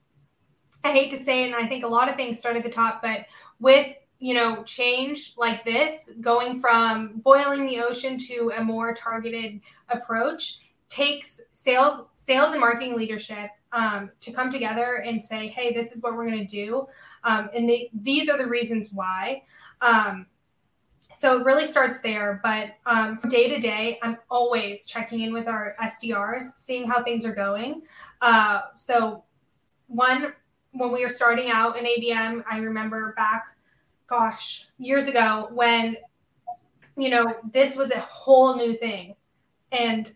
I 0.84 0.92
hate 0.92 1.10
to 1.12 1.18
say 1.18 1.44
it, 1.44 1.48
and 1.48 1.56
I 1.56 1.68
think 1.68 1.84
a 1.84 1.88
lot 1.88 2.10
of 2.10 2.16
things 2.16 2.40
start 2.40 2.56
at 2.56 2.64
the 2.64 2.70
top, 2.70 3.02
but 3.02 3.26
with 3.60 3.88
you 4.20 4.34
know 4.34 4.64
change 4.64 5.34
like 5.38 5.66
this, 5.66 6.12
going 6.22 6.60
from 6.60 7.22
boiling 7.24 7.66
the 7.66 7.80
ocean 7.80 8.18
to 8.28 8.52
a 8.56 8.64
more 8.64 8.94
targeted 8.94 9.60
approach 9.90 10.60
takes 10.88 11.42
sales 11.52 12.06
sales 12.16 12.52
and 12.52 12.62
marketing 12.62 12.96
leadership 12.96 13.50
um, 13.76 14.10
to 14.22 14.32
come 14.32 14.50
together 14.50 15.04
and 15.06 15.22
say, 15.22 15.48
hey, 15.50 15.74
this 15.74 15.94
is 15.94 16.02
what 16.02 16.16
we're 16.16 16.26
going 16.26 16.48
to 16.48 16.56
do. 16.56 16.88
Um, 17.24 17.50
and 17.54 17.70
these 17.94 18.30
are 18.30 18.38
the 18.38 18.48
reasons 18.48 18.90
why. 18.92 19.44
Um, 19.82 20.26
so 21.14 21.40
it 21.40 21.46
really 21.46 21.66
starts 21.66 22.02
there. 22.02 22.40
But 22.42 22.72
um, 22.86 23.18
from 23.18 23.30
day 23.30 23.50
to 23.50 23.60
day, 23.60 24.00
I'm 24.02 24.18
always 24.32 24.86
checking 24.86 25.22
in 25.22 25.34
with 25.34 25.48
our 25.48 25.76
SDRs, 25.82 26.56
seeing 26.56 26.88
how 26.88 27.04
things 27.04 27.26
are 27.26 27.36
going. 27.36 27.84
Uh, 28.22 28.62
so, 28.78 29.24
one, 29.88 30.34
when 30.72 30.92
we 30.92 31.04
were 31.04 31.10
starting 31.10 31.52
out 31.52 31.78
in 31.78 31.86
ABM, 31.86 32.44
I 32.50 32.58
remember 32.58 33.14
back, 33.16 33.46
gosh, 34.08 34.68
years 34.78 35.08
ago 35.08 35.50
when, 35.54 35.96
you 36.98 37.10
know, 37.10 37.36
this 37.52 37.76
was 37.76 37.92
a 37.92 38.00
whole 38.00 38.56
new 38.56 38.76
thing. 38.76 39.16
And 39.72 40.14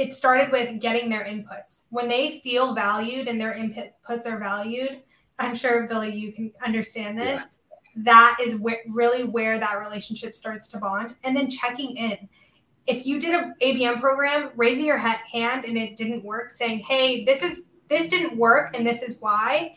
it 0.00 0.14
started 0.14 0.50
with 0.50 0.80
getting 0.80 1.10
their 1.10 1.24
inputs. 1.24 1.84
When 1.90 2.08
they 2.08 2.40
feel 2.42 2.74
valued 2.74 3.28
and 3.28 3.38
their 3.38 3.52
inputs 3.52 4.24
are 4.24 4.38
valued, 4.38 5.02
I'm 5.38 5.54
sure 5.54 5.86
Billy, 5.86 6.16
you 6.16 6.32
can 6.32 6.50
understand 6.64 7.20
this. 7.20 7.60
Yeah. 7.70 8.04
That 8.04 8.38
is 8.42 8.58
really 8.88 9.24
where 9.24 9.60
that 9.60 9.74
relationship 9.74 10.34
starts 10.34 10.68
to 10.68 10.78
bond. 10.78 11.16
And 11.22 11.36
then 11.36 11.50
checking 11.50 11.98
in. 11.98 12.16
If 12.86 13.04
you 13.04 13.20
did 13.20 13.34
an 13.34 13.54
ABM 13.60 14.00
program, 14.00 14.52
raising 14.56 14.86
your 14.86 14.96
hand 14.96 15.66
and 15.66 15.76
it 15.76 15.98
didn't 15.98 16.24
work, 16.24 16.50
saying, 16.50 16.78
"Hey, 16.78 17.26
this 17.26 17.42
is 17.42 17.66
this 17.88 18.08
didn't 18.08 18.38
work 18.38 18.74
and 18.74 18.86
this 18.86 19.02
is 19.02 19.20
why," 19.20 19.74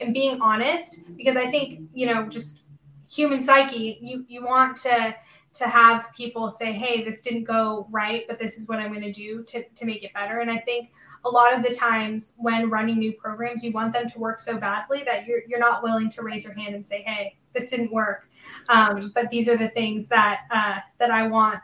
and 0.00 0.14
being 0.14 0.40
honest, 0.40 1.00
because 1.16 1.36
I 1.36 1.46
think 1.46 1.80
you 1.92 2.06
know, 2.06 2.28
just 2.28 2.62
human 3.10 3.40
psyche, 3.40 3.98
you 4.00 4.24
you 4.28 4.44
want 4.44 4.76
to 4.78 5.16
to 5.54 5.68
have 5.68 6.12
people 6.12 6.50
say, 6.50 6.72
hey, 6.72 7.04
this 7.04 7.22
didn't 7.22 7.44
go 7.44 7.86
right, 7.90 8.24
but 8.28 8.38
this 8.38 8.58
is 8.58 8.68
what 8.68 8.80
I'm 8.80 8.88
going 8.88 9.02
to 9.02 9.12
do 9.12 9.44
to, 9.44 9.64
make 9.84 10.02
it 10.02 10.12
better. 10.12 10.40
And 10.40 10.50
I 10.50 10.58
think 10.58 10.90
a 11.24 11.28
lot 11.28 11.54
of 11.54 11.62
the 11.62 11.72
times 11.72 12.32
when 12.36 12.68
running 12.70 12.98
new 12.98 13.12
programs, 13.12 13.62
you 13.62 13.70
want 13.70 13.92
them 13.92 14.08
to 14.08 14.18
work 14.18 14.40
so 14.40 14.56
badly 14.56 15.04
that 15.04 15.26
you're, 15.26 15.42
you're 15.46 15.60
not 15.60 15.82
willing 15.82 16.10
to 16.10 16.22
raise 16.22 16.44
your 16.44 16.54
hand 16.54 16.74
and 16.74 16.84
say, 16.84 17.02
hey, 17.02 17.36
this 17.52 17.70
didn't 17.70 17.92
work. 17.92 18.28
Um, 18.68 19.12
but 19.14 19.30
these 19.30 19.48
are 19.48 19.56
the 19.56 19.68
things 19.68 20.08
that, 20.08 20.40
uh, 20.50 20.78
that 20.98 21.12
I 21.12 21.28
want 21.28 21.60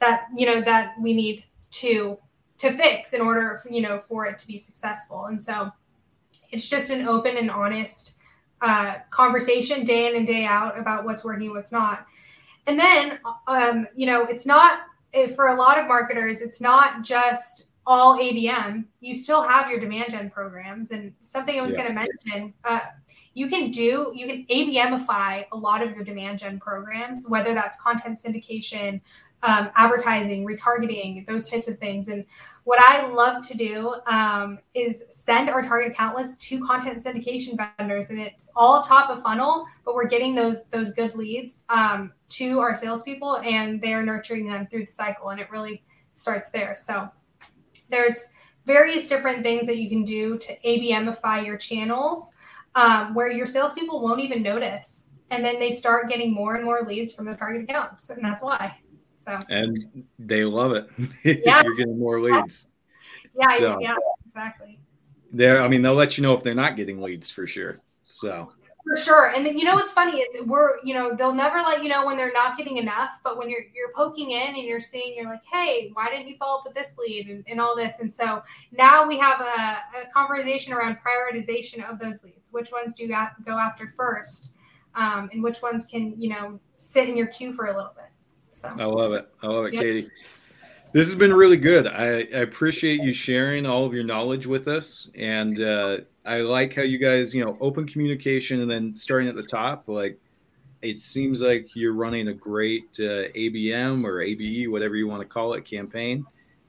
that, 0.00 0.28
you 0.34 0.46
know, 0.46 0.62
that 0.62 0.94
we 1.00 1.12
need 1.12 1.44
to, 1.72 2.18
to 2.58 2.70
fix 2.70 3.12
in 3.12 3.20
order, 3.20 3.60
for, 3.62 3.70
you 3.70 3.82
know, 3.82 3.98
for 3.98 4.24
it 4.26 4.38
to 4.38 4.46
be 4.46 4.56
successful. 4.56 5.26
And 5.26 5.40
so 5.40 5.70
it's 6.50 6.68
just 6.68 6.90
an 6.90 7.06
open 7.06 7.36
and 7.36 7.50
honest 7.50 8.16
uh, 8.62 8.94
conversation 9.10 9.84
day 9.84 10.08
in 10.08 10.16
and 10.16 10.26
day 10.26 10.46
out 10.46 10.78
about 10.78 11.04
what's 11.04 11.22
working, 11.22 11.50
what's 11.50 11.72
not 11.72 12.06
and 12.66 12.78
then, 12.78 13.18
um, 13.46 13.86
you 13.94 14.06
know, 14.06 14.24
it's 14.24 14.46
not 14.46 14.80
for 15.34 15.48
a 15.48 15.56
lot 15.56 15.78
of 15.78 15.86
marketers, 15.86 16.42
it's 16.42 16.60
not 16.60 17.02
just 17.02 17.68
all 17.86 18.18
ABM. 18.18 18.84
You 19.00 19.14
still 19.14 19.42
have 19.42 19.70
your 19.70 19.78
demand 19.78 20.10
gen 20.10 20.28
programs. 20.30 20.90
And 20.90 21.12
something 21.20 21.56
I 21.56 21.62
was 21.62 21.74
yeah. 21.74 21.82
going 21.82 21.88
to 21.88 22.06
mention, 22.24 22.54
uh, 22.64 22.80
you 23.34 23.48
can 23.48 23.70
do, 23.70 24.12
you 24.14 24.26
can 24.26 24.46
ABMify 24.50 25.46
a 25.52 25.56
lot 25.56 25.82
of 25.82 25.94
your 25.94 26.04
demand 26.04 26.40
gen 26.40 26.58
programs, 26.58 27.28
whether 27.28 27.54
that's 27.54 27.80
content 27.80 28.18
syndication, 28.18 29.00
um, 29.42 29.70
advertising, 29.76 30.46
retargeting, 30.46 31.24
those 31.26 31.48
types 31.48 31.68
of 31.68 31.78
things. 31.78 32.08
And 32.08 32.24
what 32.64 32.80
I 32.80 33.06
love 33.06 33.46
to 33.46 33.56
do 33.56 33.94
um, 34.06 34.58
is 34.74 35.04
send 35.08 35.48
our 35.48 35.62
target 35.62 35.92
account 35.92 36.16
list 36.16 36.42
to 36.42 36.64
content 36.66 36.98
syndication 36.98 37.56
vendors, 37.78 38.10
and 38.10 38.18
it's 38.18 38.50
all 38.56 38.82
top 38.82 39.08
of 39.08 39.22
funnel, 39.22 39.66
but 39.84 39.94
we're 39.94 40.08
getting 40.08 40.34
those 40.34 40.66
those 40.66 40.92
good 40.92 41.14
leads 41.14 41.64
um, 41.68 42.12
to 42.30 42.58
our 42.58 42.74
salespeople, 42.74 43.38
and 43.38 43.80
they're 43.80 44.02
nurturing 44.02 44.48
them 44.48 44.66
through 44.66 44.86
the 44.86 44.90
cycle, 44.90 45.30
and 45.30 45.40
it 45.40 45.50
really 45.50 45.84
starts 46.14 46.50
there. 46.50 46.74
So 46.74 47.08
there's 47.88 48.26
various 48.64 49.06
different 49.06 49.44
things 49.44 49.66
that 49.66 49.76
you 49.76 49.88
can 49.88 50.02
do 50.02 50.36
to 50.38 50.58
ABMify 50.64 51.46
your 51.46 51.56
channels, 51.56 52.34
um, 52.74 53.14
where 53.14 53.30
your 53.30 53.46
salespeople 53.46 54.00
won't 54.00 54.20
even 54.20 54.42
notice, 54.42 55.06
and 55.30 55.44
then 55.44 55.60
they 55.60 55.70
start 55.70 56.08
getting 56.08 56.32
more 56.32 56.56
and 56.56 56.64
more 56.64 56.82
leads 56.82 57.12
from 57.12 57.26
the 57.26 57.34
target 57.34 57.62
accounts, 57.62 58.10
and 58.10 58.24
that's 58.24 58.42
why. 58.42 58.76
So 59.26 59.40
and 59.48 60.04
they 60.18 60.44
love 60.44 60.72
it. 60.72 60.88
Yeah. 61.44 61.62
You're 61.64 61.74
getting 61.74 61.98
more 61.98 62.20
leads. 62.20 62.66
Yeah, 63.38 63.58
so, 63.58 63.78
yeah, 63.80 63.96
exactly. 64.24 64.78
There, 65.32 65.60
I 65.60 65.68
mean, 65.68 65.82
they'll 65.82 65.94
let 65.94 66.16
you 66.16 66.22
know 66.22 66.32
if 66.34 66.42
they're 66.42 66.54
not 66.54 66.76
getting 66.76 67.02
leads 67.02 67.30
for 67.30 67.46
sure. 67.46 67.80
So 68.04 68.48
For 68.84 68.96
sure. 68.96 69.34
And 69.34 69.46
you 69.46 69.64
know 69.64 69.74
what's 69.74 69.90
funny 69.90 70.20
is 70.20 70.46
we're, 70.46 70.78
you 70.84 70.94
know, 70.94 71.14
they'll 71.14 71.34
never 71.34 71.58
let 71.58 71.82
you 71.82 71.88
know 71.88 72.06
when 72.06 72.16
they're 72.16 72.32
not 72.32 72.56
getting 72.56 72.76
enough. 72.76 73.18
But 73.24 73.36
when 73.36 73.50
you're 73.50 73.64
you're 73.74 73.92
poking 73.94 74.30
in 74.30 74.54
and 74.54 74.64
you're 74.64 74.80
seeing, 74.80 75.16
you're 75.16 75.26
like, 75.26 75.42
hey, 75.52 75.90
why 75.92 76.08
didn't 76.08 76.28
you 76.28 76.36
follow 76.38 76.60
up 76.60 76.64
with 76.64 76.74
this 76.74 76.96
lead 76.96 77.28
and, 77.28 77.44
and 77.48 77.60
all 77.60 77.74
this? 77.76 77.98
And 77.98 78.10
so 78.10 78.42
now 78.70 79.06
we 79.06 79.18
have 79.18 79.40
a, 79.40 79.44
a 79.44 80.12
conversation 80.14 80.72
around 80.72 80.98
prioritization 81.04 81.88
of 81.90 81.98
those 81.98 82.22
leads. 82.22 82.52
Which 82.52 82.70
ones 82.70 82.94
do 82.94 83.02
you 83.02 83.08
go 83.08 83.58
after 83.58 83.88
first? 83.88 84.52
Um, 84.94 85.28
and 85.32 85.42
which 85.42 85.60
ones 85.60 85.84
can, 85.84 86.14
you 86.16 86.30
know, 86.30 86.58
sit 86.78 87.08
in 87.08 87.16
your 87.16 87.26
queue 87.26 87.52
for 87.52 87.66
a 87.66 87.76
little 87.76 87.92
bit. 87.94 88.06
So 88.56 88.74
I 88.78 88.86
love 88.86 89.12
it. 89.12 89.28
I 89.42 89.48
love 89.48 89.66
it, 89.66 89.74
yep. 89.74 89.82
Katie. 89.82 90.10
This 90.92 91.06
has 91.08 91.14
been 91.14 91.34
really 91.34 91.58
good. 91.58 91.86
I, 91.86 92.06
I, 92.06 92.40
appreciate 92.40 93.02
you 93.02 93.12
sharing 93.12 93.66
all 93.66 93.84
of 93.84 93.92
your 93.92 94.02
knowledge 94.02 94.46
with 94.46 94.66
us. 94.66 95.10
And 95.14 95.60
uh, 95.60 95.98
I 96.24 96.38
like 96.38 96.72
how 96.72 96.80
you 96.80 96.96
guys, 96.96 97.34
you 97.34 97.44
know, 97.44 97.58
open 97.60 97.86
communication 97.86 98.62
and 98.62 98.70
then 98.70 98.96
starting 98.96 99.28
at 99.28 99.34
the 99.34 99.42
top. 99.42 99.88
Like, 99.88 100.18
it 100.80 101.02
seems 101.02 101.42
like 101.42 101.76
you're 101.76 101.92
running 101.92 102.28
a 102.28 102.32
great 102.32 102.86
uh, 102.98 103.28
ABM 103.36 104.06
or 104.06 104.22
ABE, 104.22 104.70
whatever 104.70 104.96
you 104.96 105.06
want 105.06 105.20
to 105.20 105.28
call 105.28 105.52
it, 105.52 105.66
campaign 105.66 106.24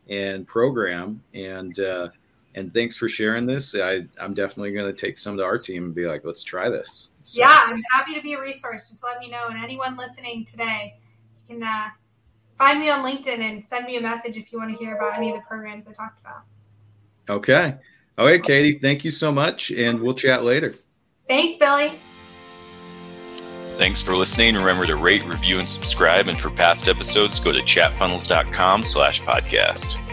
and 0.10 0.46
program. 0.46 1.24
And 1.34 1.80
uh, 1.80 2.10
and 2.56 2.74
thanks 2.74 2.98
for 2.98 3.08
sharing 3.08 3.46
this. 3.46 3.76
I, 3.76 4.02
I'm 4.20 4.34
definitely 4.34 4.74
going 4.74 4.94
to 4.94 5.00
take 5.00 5.18
some 5.18 5.38
to 5.38 5.44
our 5.46 5.58
team 5.58 5.86
and 5.86 5.96
be 5.96 6.06
like, 6.06 6.26
let's 6.26 6.44
try 6.44 6.70
this. 6.70 7.08
So. 7.22 7.40
Yeah, 7.40 7.62
I'm 7.66 7.82
happy 7.94 8.14
to 8.14 8.22
be 8.22 8.34
a 8.34 8.42
resource. 8.42 8.90
Just 8.90 9.06
let 9.06 9.20
me 9.20 9.30
know. 9.30 9.48
And 9.48 9.64
anyone 9.64 9.96
listening 9.96 10.44
today, 10.44 10.98
can 11.48 11.64
uh, 11.64 11.90
find 12.58 12.80
me 12.80 12.90
on 12.90 13.04
LinkedIn 13.04 13.40
and 13.40 13.64
send 13.64 13.86
me 13.86 13.98
a 13.98 14.02
message 14.02 14.38
if 14.38 14.52
you 14.52 14.60
want 14.60 14.72
to 14.72 14.84
hear 14.84 14.96
about 14.96 15.18
any 15.18 15.30
of 15.30 15.36
the 15.36 15.44
programs 15.48 15.88
I 15.88 15.94
talked 15.94 16.20
about. 16.20 16.42
Okay. 17.30 17.76
All 18.18 18.26
right, 18.26 18.44
Katie, 18.44 18.80
thank 18.80 19.04
you 19.06 19.12
so 19.12 19.32
much, 19.32 19.72
and 19.72 20.02
we'll 20.02 20.16
chat 20.16 20.44
later. 20.44 20.74
Thanks, 21.28 21.58
Billy. 21.58 21.92
Thanks 23.78 24.02
for 24.02 24.16
listening. 24.16 24.56
Remember 24.56 24.88
to 24.88 24.96
rate, 24.96 25.24
review, 25.26 25.60
and 25.60 25.70
subscribe. 25.70 26.30
And 26.30 26.40
for 26.40 26.50
past 26.50 26.90
episodes, 26.90 27.40
go 27.40 27.52
to 27.52 27.60
chatfunnels.com 27.60 28.84
slash 28.84 29.22
podcast. 29.22 30.07